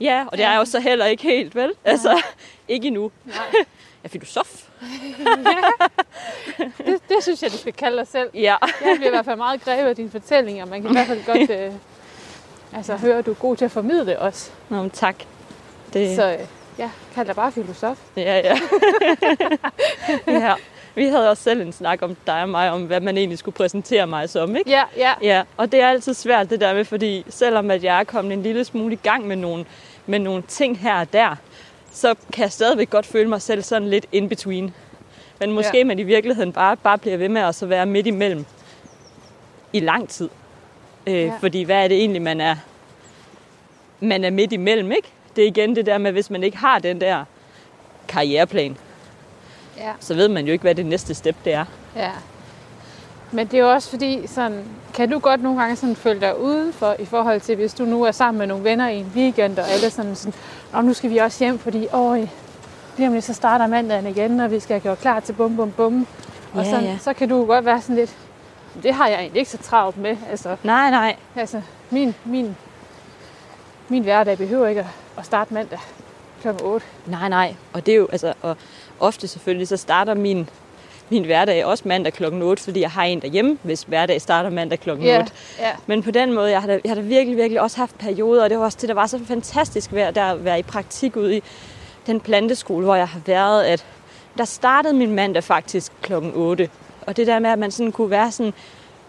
[0.00, 1.72] Ja, og det er jeg jo så heller ikke helt, vel?
[1.84, 2.22] Altså,
[2.68, 3.10] ikke endnu.
[3.24, 3.36] Nej.
[4.02, 4.62] Jeg er filosof.
[6.58, 8.30] Det, det synes jeg, du skal kalde dig selv.
[8.34, 8.56] Ja.
[8.62, 10.64] Jeg bliver i hvert fald meget grebet af dine fortællinger.
[10.66, 11.72] Man kan i hvert fald godt øh,
[12.76, 14.52] altså, høre, at du er god til at formidle os.
[14.68, 15.14] Nå, men tak.
[15.92, 16.38] Det, Så øh,
[16.78, 17.98] ja, kald dig bare filosof.
[18.16, 18.58] Ja, ja.
[20.26, 20.54] ja.
[20.94, 23.54] Vi havde også selv en snak om dig og mig, om hvad man egentlig skulle
[23.54, 24.70] præsentere mig som, ikke?
[24.70, 25.12] Ja, ja.
[25.22, 28.32] Ja, og det er altid svært det der med, fordi selvom at jeg er kommet
[28.32, 29.64] en lille smule i gang med nogle,
[30.06, 31.36] med nogle ting her og der,
[31.92, 34.74] så kan jeg stadigvæk godt føle mig selv sådan lidt in between.
[35.40, 35.84] Men måske Ja.
[35.84, 38.44] man i virkeligheden bare, bare bliver ved med at så være midt imellem
[39.72, 40.28] i lang tid.
[41.06, 41.32] Øh, ja.
[41.40, 42.56] Fordi hvad er det egentlig, man er,
[44.00, 45.08] man er midt imellem, ikke?
[45.36, 47.24] Det er igen det der med, hvis man ikke har den der
[48.08, 48.76] karriereplan,
[49.80, 49.92] ja.
[50.00, 51.64] så ved man jo ikke, hvad det næste step det er.
[51.96, 52.10] Ja.
[53.32, 54.64] Men det er jo også fordi, sådan,
[54.94, 58.02] kan du godt nogle gange sådan føle dig udenfor i forhold til, hvis du nu
[58.02, 60.34] er sammen med nogle venner i en weekend, og alle sådan sådan,
[60.72, 62.16] Nå, nu skal vi også hjem, fordi åh,
[62.96, 65.70] lige om lidt så starter mandagen igen, og vi skal gøre klar til bum bum
[65.72, 66.06] bum.
[66.54, 66.98] Og Ja, sådan, ja.
[66.98, 68.16] så kan du godt være sådan lidt,
[68.82, 70.16] det har jeg egentlig ikke så travlt med.
[70.30, 71.16] Altså, Nej, nej.
[71.36, 72.56] altså min, min,
[73.88, 74.86] min hverdag behøver ikke at-
[75.18, 75.78] at starte mandag
[76.42, 76.48] kl.
[76.62, 76.86] 8.
[77.06, 77.54] Nej, nej.
[77.72, 78.56] Og det er jo, altså, og
[79.00, 80.48] ofte selvfølgelig, så starter min
[81.12, 84.80] min hverdag også mandag klokken 8, fordi jeg har en derhjemme, hvis hverdag starter mandag
[84.80, 85.32] klokken Ja, 8.
[85.58, 85.70] ja.
[85.86, 88.44] Men på den måde, jeg har, da, jeg har da virkelig, virkelig også haft perioder,
[88.44, 91.16] og det var også det, der var så fantastisk ved at der være i praktik
[91.16, 91.42] ude i
[92.06, 93.84] den planteskole, hvor jeg har været, at
[94.38, 96.68] der startede min mandag faktisk klokken 8.
[97.06, 98.54] Og det der med, at man sådan kunne være sådan,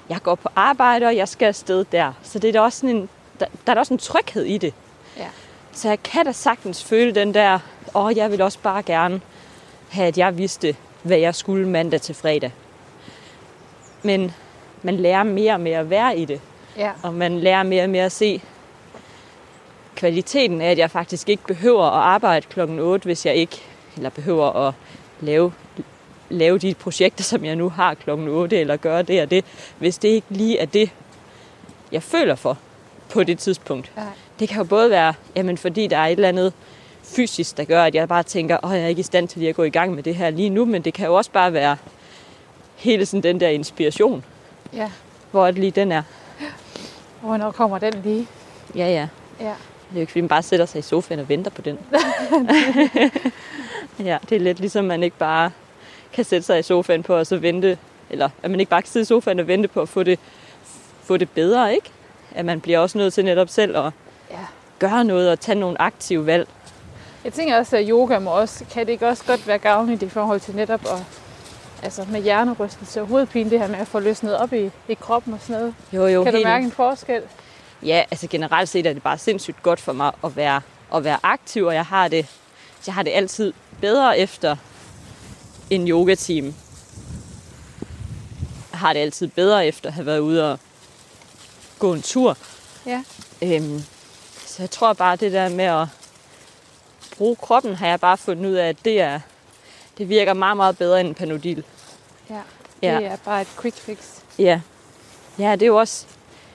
[0.10, 2.14] jeg går på arbejde, og jeg skal afsted der.
[2.24, 4.58] Så det er da også sådan en, der, der er da også en tryghed i
[4.58, 4.74] det.
[5.18, 5.28] Ja.
[5.72, 7.60] Så jeg kan da sagtens føle den der,
[7.96, 9.22] åh, oh, jeg vil også bare gerne
[10.00, 12.52] at jeg vidste, hvad jeg skulle mandag til fredag.
[14.04, 14.32] Men
[14.84, 16.42] man lærer mere og mere at være i det,
[16.78, 16.92] Ja.
[17.04, 18.42] og man lærer mere og mere at se
[19.96, 23.62] kvaliteten af, at jeg faktisk ikke behøver at arbejde klokken 8, hvis jeg ikke,
[23.96, 24.74] eller behøver at
[25.20, 25.54] lave,
[26.30, 29.46] lave de projekter, som jeg nu har klokken 8, eller gøre det og det,
[29.80, 30.90] hvis det ikke lige er det,
[31.92, 32.58] jeg føler for
[33.10, 33.92] på det tidspunkt.
[33.98, 34.02] Ja.
[34.40, 36.54] Det kan jo både være, jamen fordi der er et eller andet
[37.16, 39.50] fysisk, der gør, at jeg bare tænker, åh, jeg er ikke i stand til lige
[39.50, 41.54] at gå i gang med det her lige nu, men det kan jo også bare
[41.54, 41.78] være
[42.76, 44.24] hele sådan den der inspiration,
[44.74, 44.92] ja.
[45.32, 46.04] hvor det lige den er.
[47.22, 48.28] Hvornår kommer den lige?
[48.76, 49.08] Ja, ja.
[49.40, 49.46] Ja.
[49.46, 51.78] Det er jo ikke, fordi man bare sætter sig i sofaen og venter på den.
[54.10, 55.52] ja, det er lidt ligesom, man ikke bare
[56.14, 57.78] kan sætte sig i sofaen på og så vente,
[58.10, 60.20] eller at man ikke bare kan sidde i sofaen og vente på at få det,
[61.04, 61.90] få det bedre, ikke?
[62.36, 63.92] At man bliver også nødt til netop selv at
[64.32, 64.38] Ja.
[64.80, 66.48] gøre noget og tage nogle aktive valg.
[67.24, 70.10] Jeg tænker også, at yoga må også, kan det ikke også godt være gavnligt i
[70.10, 71.04] forhold til netop at,
[71.84, 75.34] altså med hjernerystelse og hovedpine, det her med at få løsnet op i, i kroppen
[75.34, 75.76] og sådan noget.
[75.94, 77.22] Jo, jo, kan du mærke en forskel?
[77.84, 80.62] Ja, altså generelt set er det bare sindssygt godt for mig at være,
[80.96, 82.28] at være aktiv, og jeg har det,
[82.86, 84.56] jeg har det altid bedre efter
[85.70, 86.46] en yoga-team.
[88.72, 90.60] Jeg har det altid bedre efter at have været ude og
[91.80, 92.38] gå en tur.
[92.86, 93.04] Ja.
[93.42, 93.84] Øhm,
[94.46, 95.88] så jeg tror bare, det der med at
[97.18, 99.20] bruge kroppen, har jeg bare fundet ud af, at det, er,
[99.98, 101.64] det virker meget, meget bedre end en panodil.
[102.30, 102.42] Ja.
[102.82, 102.98] Ja.
[102.98, 103.98] Det er bare et quick fix.
[104.40, 104.62] Ja.
[105.40, 106.06] Ja, det er jo også...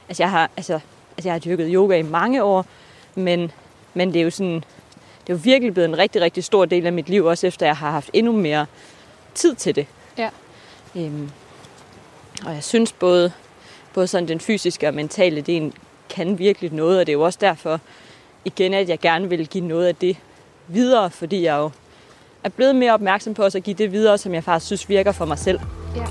[0.08, 0.72] Altså, jeg har, altså,
[1.16, 2.66] altså, jeg har dyrket yoga i mange år,
[3.14, 3.52] men,
[3.94, 4.64] men det er jo sådan...
[5.26, 7.66] Det er jo virkelig blevet en rigtig, rigtig stor del af mit liv, også efter
[7.66, 8.66] jeg har haft endnu mere
[9.34, 9.86] tid til det.
[10.18, 10.30] Ja.
[10.96, 11.30] Øhm,
[12.46, 13.32] og jeg synes både,
[13.94, 15.72] både sådan den fysiske og mentale del
[16.08, 17.80] kan virkelig noget, og det er jo også derfor,
[18.44, 20.16] igen, at jeg gerne vil give noget af det
[20.68, 21.70] videre, fordi jeg jo
[22.44, 25.24] er blevet mere opmærksom på at give det videre, som jeg faktisk synes virker for
[25.24, 25.60] mig selv.
[25.96, 26.06] Ja.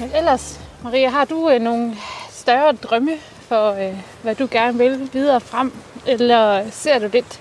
[0.00, 1.96] Men ellers, Maria, har du øh, nogle
[2.30, 5.72] større drømme for, øh, hvad du gerne vil videre frem?
[6.06, 7.40] Eller ser du lidt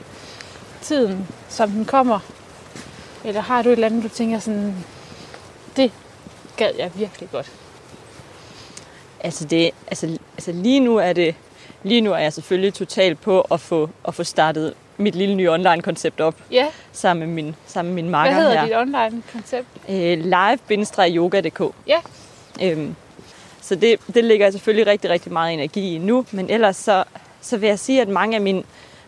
[0.81, 2.19] tiden, som den kommer?
[3.23, 4.85] Eller har du et eller andet, du tænker sådan,
[5.75, 5.91] det
[6.57, 7.51] gad jeg virkelig godt?
[9.25, 11.35] Altså, det, altså, altså lige nu er det
[11.83, 15.51] lige nu er jeg selvfølgelig totalt på at få, at få startet mit lille nye
[15.51, 18.65] online-koncept op Ja, sammen med min, sammen med min hvad makker hedder her.
[18.65, 19.67] dit online-koncept?
[19.89, 21.73] Øh, live-yoga.dk.
[21.87, 21.97] Ja.
[22.63, 22.95] Øhm,
[23.61, 26.25] så det, det ligger jeg selvfølgelig rigtig, rigtig meget energi i nu.
[26.31, 27.03] Men ellers så,
[27.41, 28.63] så vil jeg sige, at mange af, mine,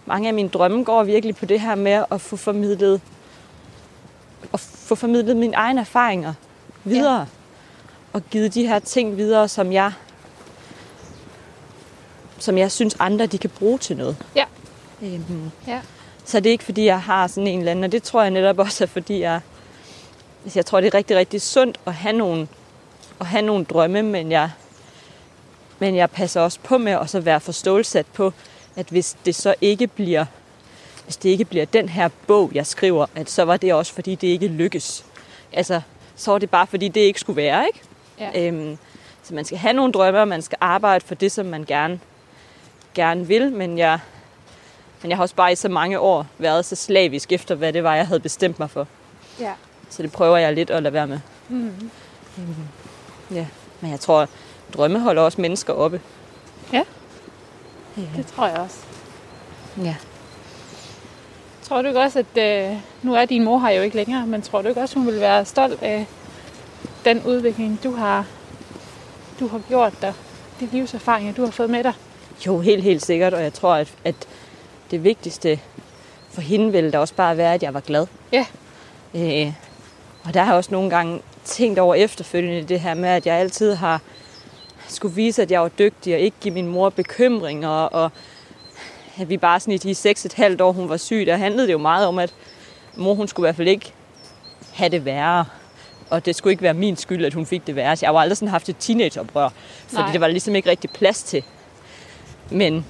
[0.05, 3.01] mange af mine drømme går virkelig på det her med at få formidlet,
[4.53, 6.33] at få formidlet mine egne erfaringer
[6.83, 7.19] videre.
[7.19, 7.25] Ja.
[8.13, 9.91] Og givet de her ting videre, som jeg,
[12.39, 14.17] som jeg synes andre de kan bruge til noget.
[14.35, 14.45] Ja.
[15.01, 15.79] Øhm, Ja.
[16.25, 18.31] så det er ikke fordi, jeg har sådan en eller anden, og det tror jeg
[18.31, 19.39] netop også er fordi, jeg,
[20.43, 22.47] altså jeg tror, det er rigtig, rigtig sundt at have nogle,
[23.19, 24.49] at have nogle drømme, men jeg,
[25.79, 28.33] men jeg passer også på med at så være forståelsesat på,
[28.75, 30.25] at hvis det så ikke bliver,
[31.03, 34.15] hvis det ikke bliver den her bog, jeg skriver, at så var det også fordi,
[34.15, 35.05] det ikke lykkes.
[35.53, 35.81] Altså,
[36.15, 37.79] så var det bare fordi, det ikke skulle være, ikke?
[38.19, 38.47] Ja.
[38.47, 38.77] Øhm,
[39.23, 41.99] så man skal have nogle drømme, og man skal arbejde for det, som man gerne,
[42.93, 43.99] gerne vil, men jeg,
[45.01, 47.83] men jeg har også bare i så mange år været så slavisk efter, hvad det
[47.83, 48.87] var, jeg havde bestemt mig for.
[49.39, 49.53] Ja.
[49.89, 51.19] Så det prøver jeg lidt at lade være med.
[51.49, 51.89] Mm.
[53.31, 53.45] Ja.
[53.81, 54.27] Men jeg tror,
[54.73, 56.01] drømme holder også mennesker oppe.
[56.73, 56.83] Ja.
[57.97, 58.03] Ja.
[58.15, 58.77] Det tror jeg også.
[59.83, 59.95] ja.
[61.63, 64.41] Tror du ikke også, at øh, nu er din mor her jo ikke længere, men
[64.41, 66.05] tror du ikke også, hun vil være stolt af
[67.05, 68.25] den udvikling, du har,
[69.39, 70.13] du har gjort dig,
[70.59, 71.93] de livserfaringer, du har fået med dig?
[72.45, 73.33] Jo, helt, helt sikkert.
[73.33, 74.15] Og jeg tror, at, at
[74.91, 75.59] det vigtigste
[76.29, 78.07] for hende ville da også bare være, at jeg var glad.
[78.31, 78.45] Ja.
[79.15, 79.53] Øh,
[80.23, 83.35] og der har jeg også nogle gange tænkt over efterfølgende det her med, at jeg
[83.35, 84.01] altid har
[84.87, 87.69] skulle vise, at jeg var dygtig og ikke give min mor bekymringer.
[87.69, 88.11] Og
[89.19, 91.67] at vi bare sådan i de seks et halvt år, hun var syg, der handlede
[91.67, 92.33] det jo meget om, at
[92.95, 93.93] mor hun skulle i hvert fald ikke
[94.73, 95.45] have det værre.
[96.09, 97.95] Og det skulle ikke være min skyld, at hun fik det værre.
[97.95, 99.49] Så jeg har jo aldrig sådan haft et teenageoprør,
[99.87, 100.11] fordi Nej.
[100.11, 101.43] det var ligesom ikke rigtig plads til.
[102.51, 102.85] Men,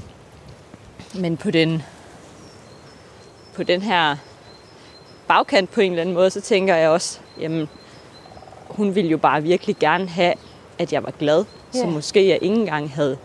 [1.15, 1.83] Men på den,
[3.55, 4.15] på den her
[5.27, 7.69] bagkant på en eller anden måde, så tænker jeg også, jamen,
[8.67, 10.33] hun ville jo bare virkelig gerne have,
[10.79, 11.45] at jeg var glad.
[11.73, 11.79] Ja.
[11.79, 13.17] Så måske jeg ikke engang havde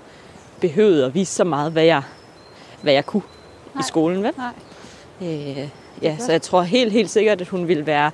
[0.60, 2.02] behøvet at vise så meget, hvad jeg,
[2.82, 3.22] hvad jeg kunne
[3.74, 3.80] Nej.
[3.80, 4.22] I skolen.
[4.22, 4.32] Vel?
[4.36, 4.52] Nej.
[5.30, 5.68] Øh,
[6.02, 8.10] ja, så jeg tror helt, helt sikkert, at hun ville være,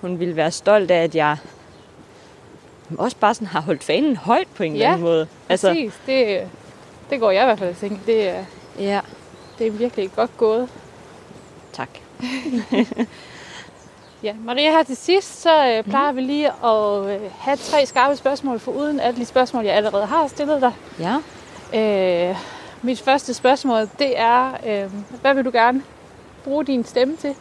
[0.00, 1.36] hun ville være stolt af, at jeg
[2.98, 5.26] også bare sådan har holdt fanen højt på en eller Ja, anden måde.
[5.48, 5.92] Altså, Præcis.
[6.06, 6.48] Det,
[7.10, 8.00] det går jeg i hvert fald tænke.
[8.06, 8.44] Det er,
[8.78, 9.00] ja,
[9.58, 10.68] det er virkelig godt gået.
[11.72, 11.88] tak.
[14.22, 18.16] Ja, Maria, her til sidst, så øh, plejer vi lige at øh, have tre skarpe
[18.16, 20.72] spørgsmål, for uden alle de spørgsmål, jeg allerede har stillet dig.
[21.00, 22.30] Ja.
[22.30, 22.36] Øh,
[22.82, 24.90] mit første spørgsmål, det er, øh,
[25.20, 25.82] hvad vil du gerne
[26.44, 27.34] bruge din stemme til?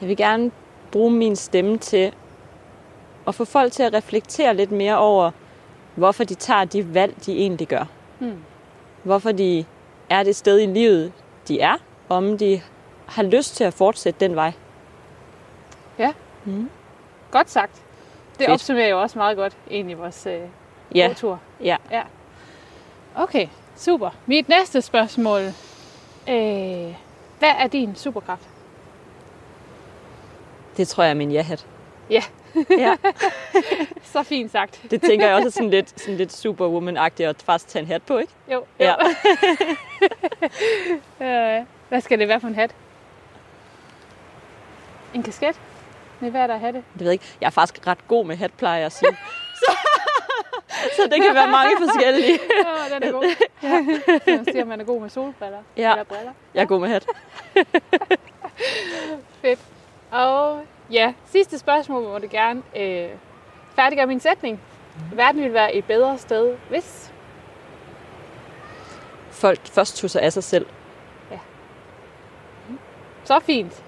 [0.00, 0.50] Jeg vil gerne
[0.92, 2.12] bruge min stemme til
[3.26, 5.30] at få folk til at reflektere lidt mere over,
[5.94, 7.84] hvorfor de tager de valg, de egentlig gør.
[8.18, 8.38] Hmm.
[9.02, 9.64] Hvorfor de
[10.10, 11.12] er det sted i livet,
[11.48, 11.74] de er,
[12.08, 12.60] og om de
[13.06, 14.52] har lyst til at fortsætte den vej.
[17.30, 17.72] Godt sagt.
[17.74, 18.50] Det Fedt.
[18.50, 20.40] opsummerer jo også meget godt egentlig vores øh,
[20.94, 21.40] Ja, gåtur.
[21.64, 21.76] ja.
[21.90, 22.02] ja.
[23.14, 24.10] Okay, super.
[24.26, 25.40] Mit næste spørgsmål.
[26.28, 26.94] Øh,
[27.38, 28.48] hvad er din superkraft?
[30.76, 31.66] det tror jeg er min ja-hat.
[32.10, 32.22] Ja.
[32.70, 32.96] Ja.
[34.12, 34.80] Så fint sagt.
[34.90, 38.02] Det tænker jeg også er sådan lidt, sådan lidt superwoman-agtigt at faktisk tage en hat
[38.02, 38.32] på, ikke?
[38.48, 38.64] Jo, jo.
[38.80, 38.94] Ja.
[41.58, 42.74] øh, hvad skal det være for en hat?
[45.14, 45.60] En kasket?
[46.20, 46.78] Nej, hvad er der hatte?
[46.78, 47.24] Det ved jeg ikke.
[47.40, 49.16] Jeg er faktisk ret god med hat, plejer jeg at sige.
[49.54, 49.76] Så,
[50.96, 52.38] så det kan være mange forskellige.
[52.42, 53.24] Åh, den er god.
[53.62, 53.84] Ja.
[54.24, 55.58] Så man siger, man er god med solbriller.
[55.76, 55.90] Ja.
[55.90, 56.32] Eller briller.
[56.54, 57.06] Jeg er god med hat.
[59.42, 59.60] Fedt.
[60.10, 60.62] Og
[60.92, 63.08] ja, sidste spørgsmål må det gerne øh,
[63.76, 64.60] færdiggøre min sætning.
[65.12, 67.12] Verden ville være et bedre sted, hvis...
[69.30, 70.66] Folk først tog sig af sig selv.
[73.24, 73.82] Så fint.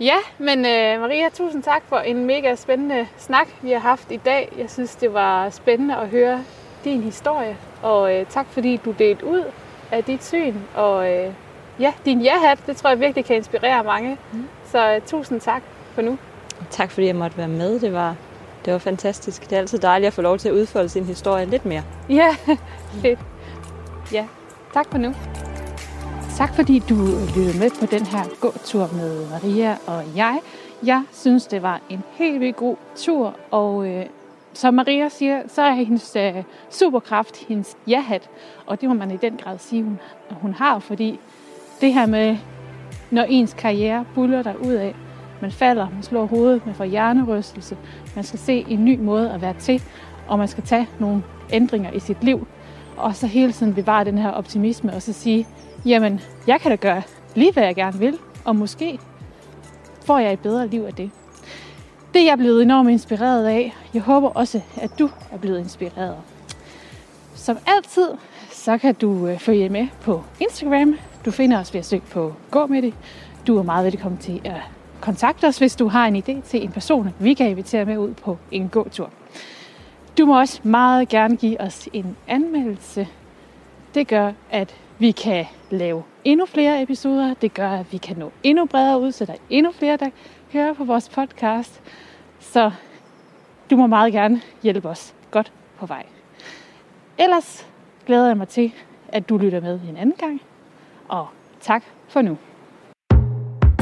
[0.00, 4.16] Ja, men øh, Maria, tusind tak for en mega spændende snak, vi har haft i
[4.16, 4.52] dag.
[4.58, 6.44] Jeg synes, det var spændende at høre
[6.84, 7.56] din historie.
[7.82, 9.44] Og øh, tak, fordi du delte ud
[9.90, 10.54] af dit syn.
[10.74, 11.32] Og øh,
[11.80, 14.18] ja, din ja-hat, det tror jeg virkelig kan inspirere mange.
[14.32, 14.48] Mm.
[14.64, 15.62] Så øh, tusind tak
[15.92, 16.18] for nu.
[16.70, 17.80] Tak fordi jeg måtte være med.
[17.80, 18.16] Det var,
[18.64, 19.42] det var fantastisk.
[19.42, 21.82] Det er altid dejligt at få lov til at udfolde sin historie lidt mere.
[22.08, 22.36] Ja,
[23.02, 23.18] fedt.
[24.12, 24.26] Ja,
[24.74, 25.14] tak for nu.
[26.36, 26.94] Tak fordi du
[27.36, 30.40] lyttede med på den her gåtur med Maria og jeg.
[30.82, 34.06] Jeg synes, det var en helt vildt god tur, og øh,
[34.54, 36.34] som Maria siger, så er hendes øh,
[36.70, 38.30] superkraft hendes ja-hat,
[38.66, 41.20] og det må man i den grad sige, hun, hun har, fordi
[41.80, 42.36] det her med,
[43.10, 44.94] når ens karriere buller der ud af,
[45.42, 47.76] man falder, man slår hovedet, man får hjernerystelse,
[48.14, 49.82] man skal se en ny måde at være til,
[50.28, 51.22] og man skal tage nogle
[51.52, 52.46] ændringer i sit liv,
[52.96, 55.46] og så hele tiden bevare den her optimisme, og så sige,
[55.84, 57.02] jamen, jeg kan da gøre
[57.34, 58.98] lige, hvad jeg gerne vil, og måske
[60.04, 61.10] får jeg et bedre liv af det.
[62.14, 63.76] Det er jeg blevet enormt inspireret af.
[63.94, 66.16] Jeg håber også, at du er blevet inspireret.
[67.34, 68.08] Som altid,
[68.50, 70.94] så kan du øh, følge med på Instagram.
[71.24, 72.94] Du finder os ved at søge på Gå med det.
[73.46, 74.60] Du er meget velkommen til at
[75.02, 78.14] kontakt os, hvis du har en idé til en person, vi kan invitere med ud
[78.14, 79.10] på en gåtur.
[80.18, 83.08] Du må også meget gerne give os en anmeldelse.
[83.94, 87.34] Det gør, at vi kan lave endnu flere episoder.
[87.34, 90.10] Det gør, at vi kan nå endnu bredere ud, så der er endnu flere, der
[90.52, 91.80] hører på vores podcast.
[92.40, 92.70] Så
[93.70, 96.06] du må meget gerne hjælpe os godt på vej.
[97.18, 97.66] Ellers
[98.06, 98.72] glæder jeg mig til,
[99.08, 100.40] at du lytter med en anden gang.
[101.08, 101.26] Og
[101.60, 102.38] tak for nu.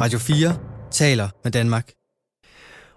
[0.01, 1.93] Radio 4 taler med Danmark.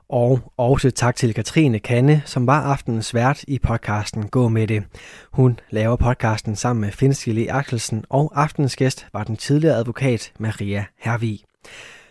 [0.10, 4.84] Og også tak til Katrine Kanne, som var aftenens vært i podcasten Gå med det.
[5.32, 10.86] Hun laver podcasten sammen med Finskili Axelsen, og aftenens gæst var den tidligere advokat Maria
[10.98, 11.40] Hervig.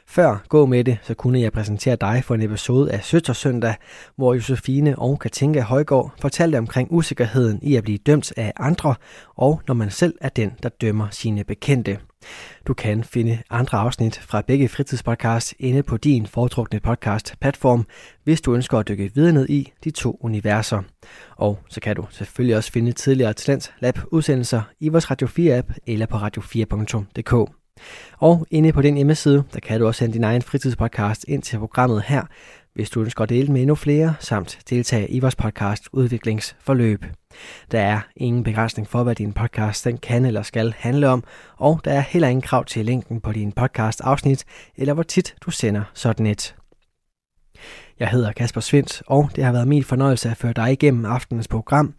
[0.06, 3.04] Før Gå med det, så kunne jeg præsentere dig for en episode af
[3.34, 3.74] Søndag,
[4.16, 8.94] hvor Josefine og Katinka Højgaard fortalte omkring usikkerheden i at blive dømt af andre,
[9.36, 11.98] og når man selv er den, der dømmer sine bekendte.
[12.66, 17.86] Du kan finde andre afsnit fra begge fritidspodcasts inde på din foretrukne podcast-platform,
[18.24, 20.82] hvis du ønsker at dykke videre ned i de to universer.
[21.36, 25.74] Og så kan du selvfølgelig også finde tidligere Talents Lab udsendelser i vores Radio 4-app
[25.86, 27.52] eller på radio4.dk.
[28.18, 31.58] Og inde på den hjemmeside, der kan du også sende din egen fritidspodcast ind til
[31.58, 32.22] programmet her,
[32.74, 37.04] hvis du ønsker at dele med endnu flere, samt deltage i vores podcast udviklingsforløb.
[37.70, 41.24] Der er ingen begrænsning for, hvad din podcast den kan eller skal handle om,
[41.56, 44.44] og der er heller ingen krav til linken på din podcast afsnit,
[44.76, 46.54] eller hvor tit du sender sådan et.
[47.98, 51.48] Jeg hedder Kasper Svindt, og det har været min fornøjelse at føre dig igennem aftenens
[51.48, 51.94] program.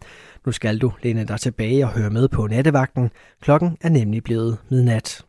[0.46, 3.10] Nu skal du læne dig tilbage og høre med på nattevagten.
[3.40, 5.24] Klokken er nemlig blevet midnat.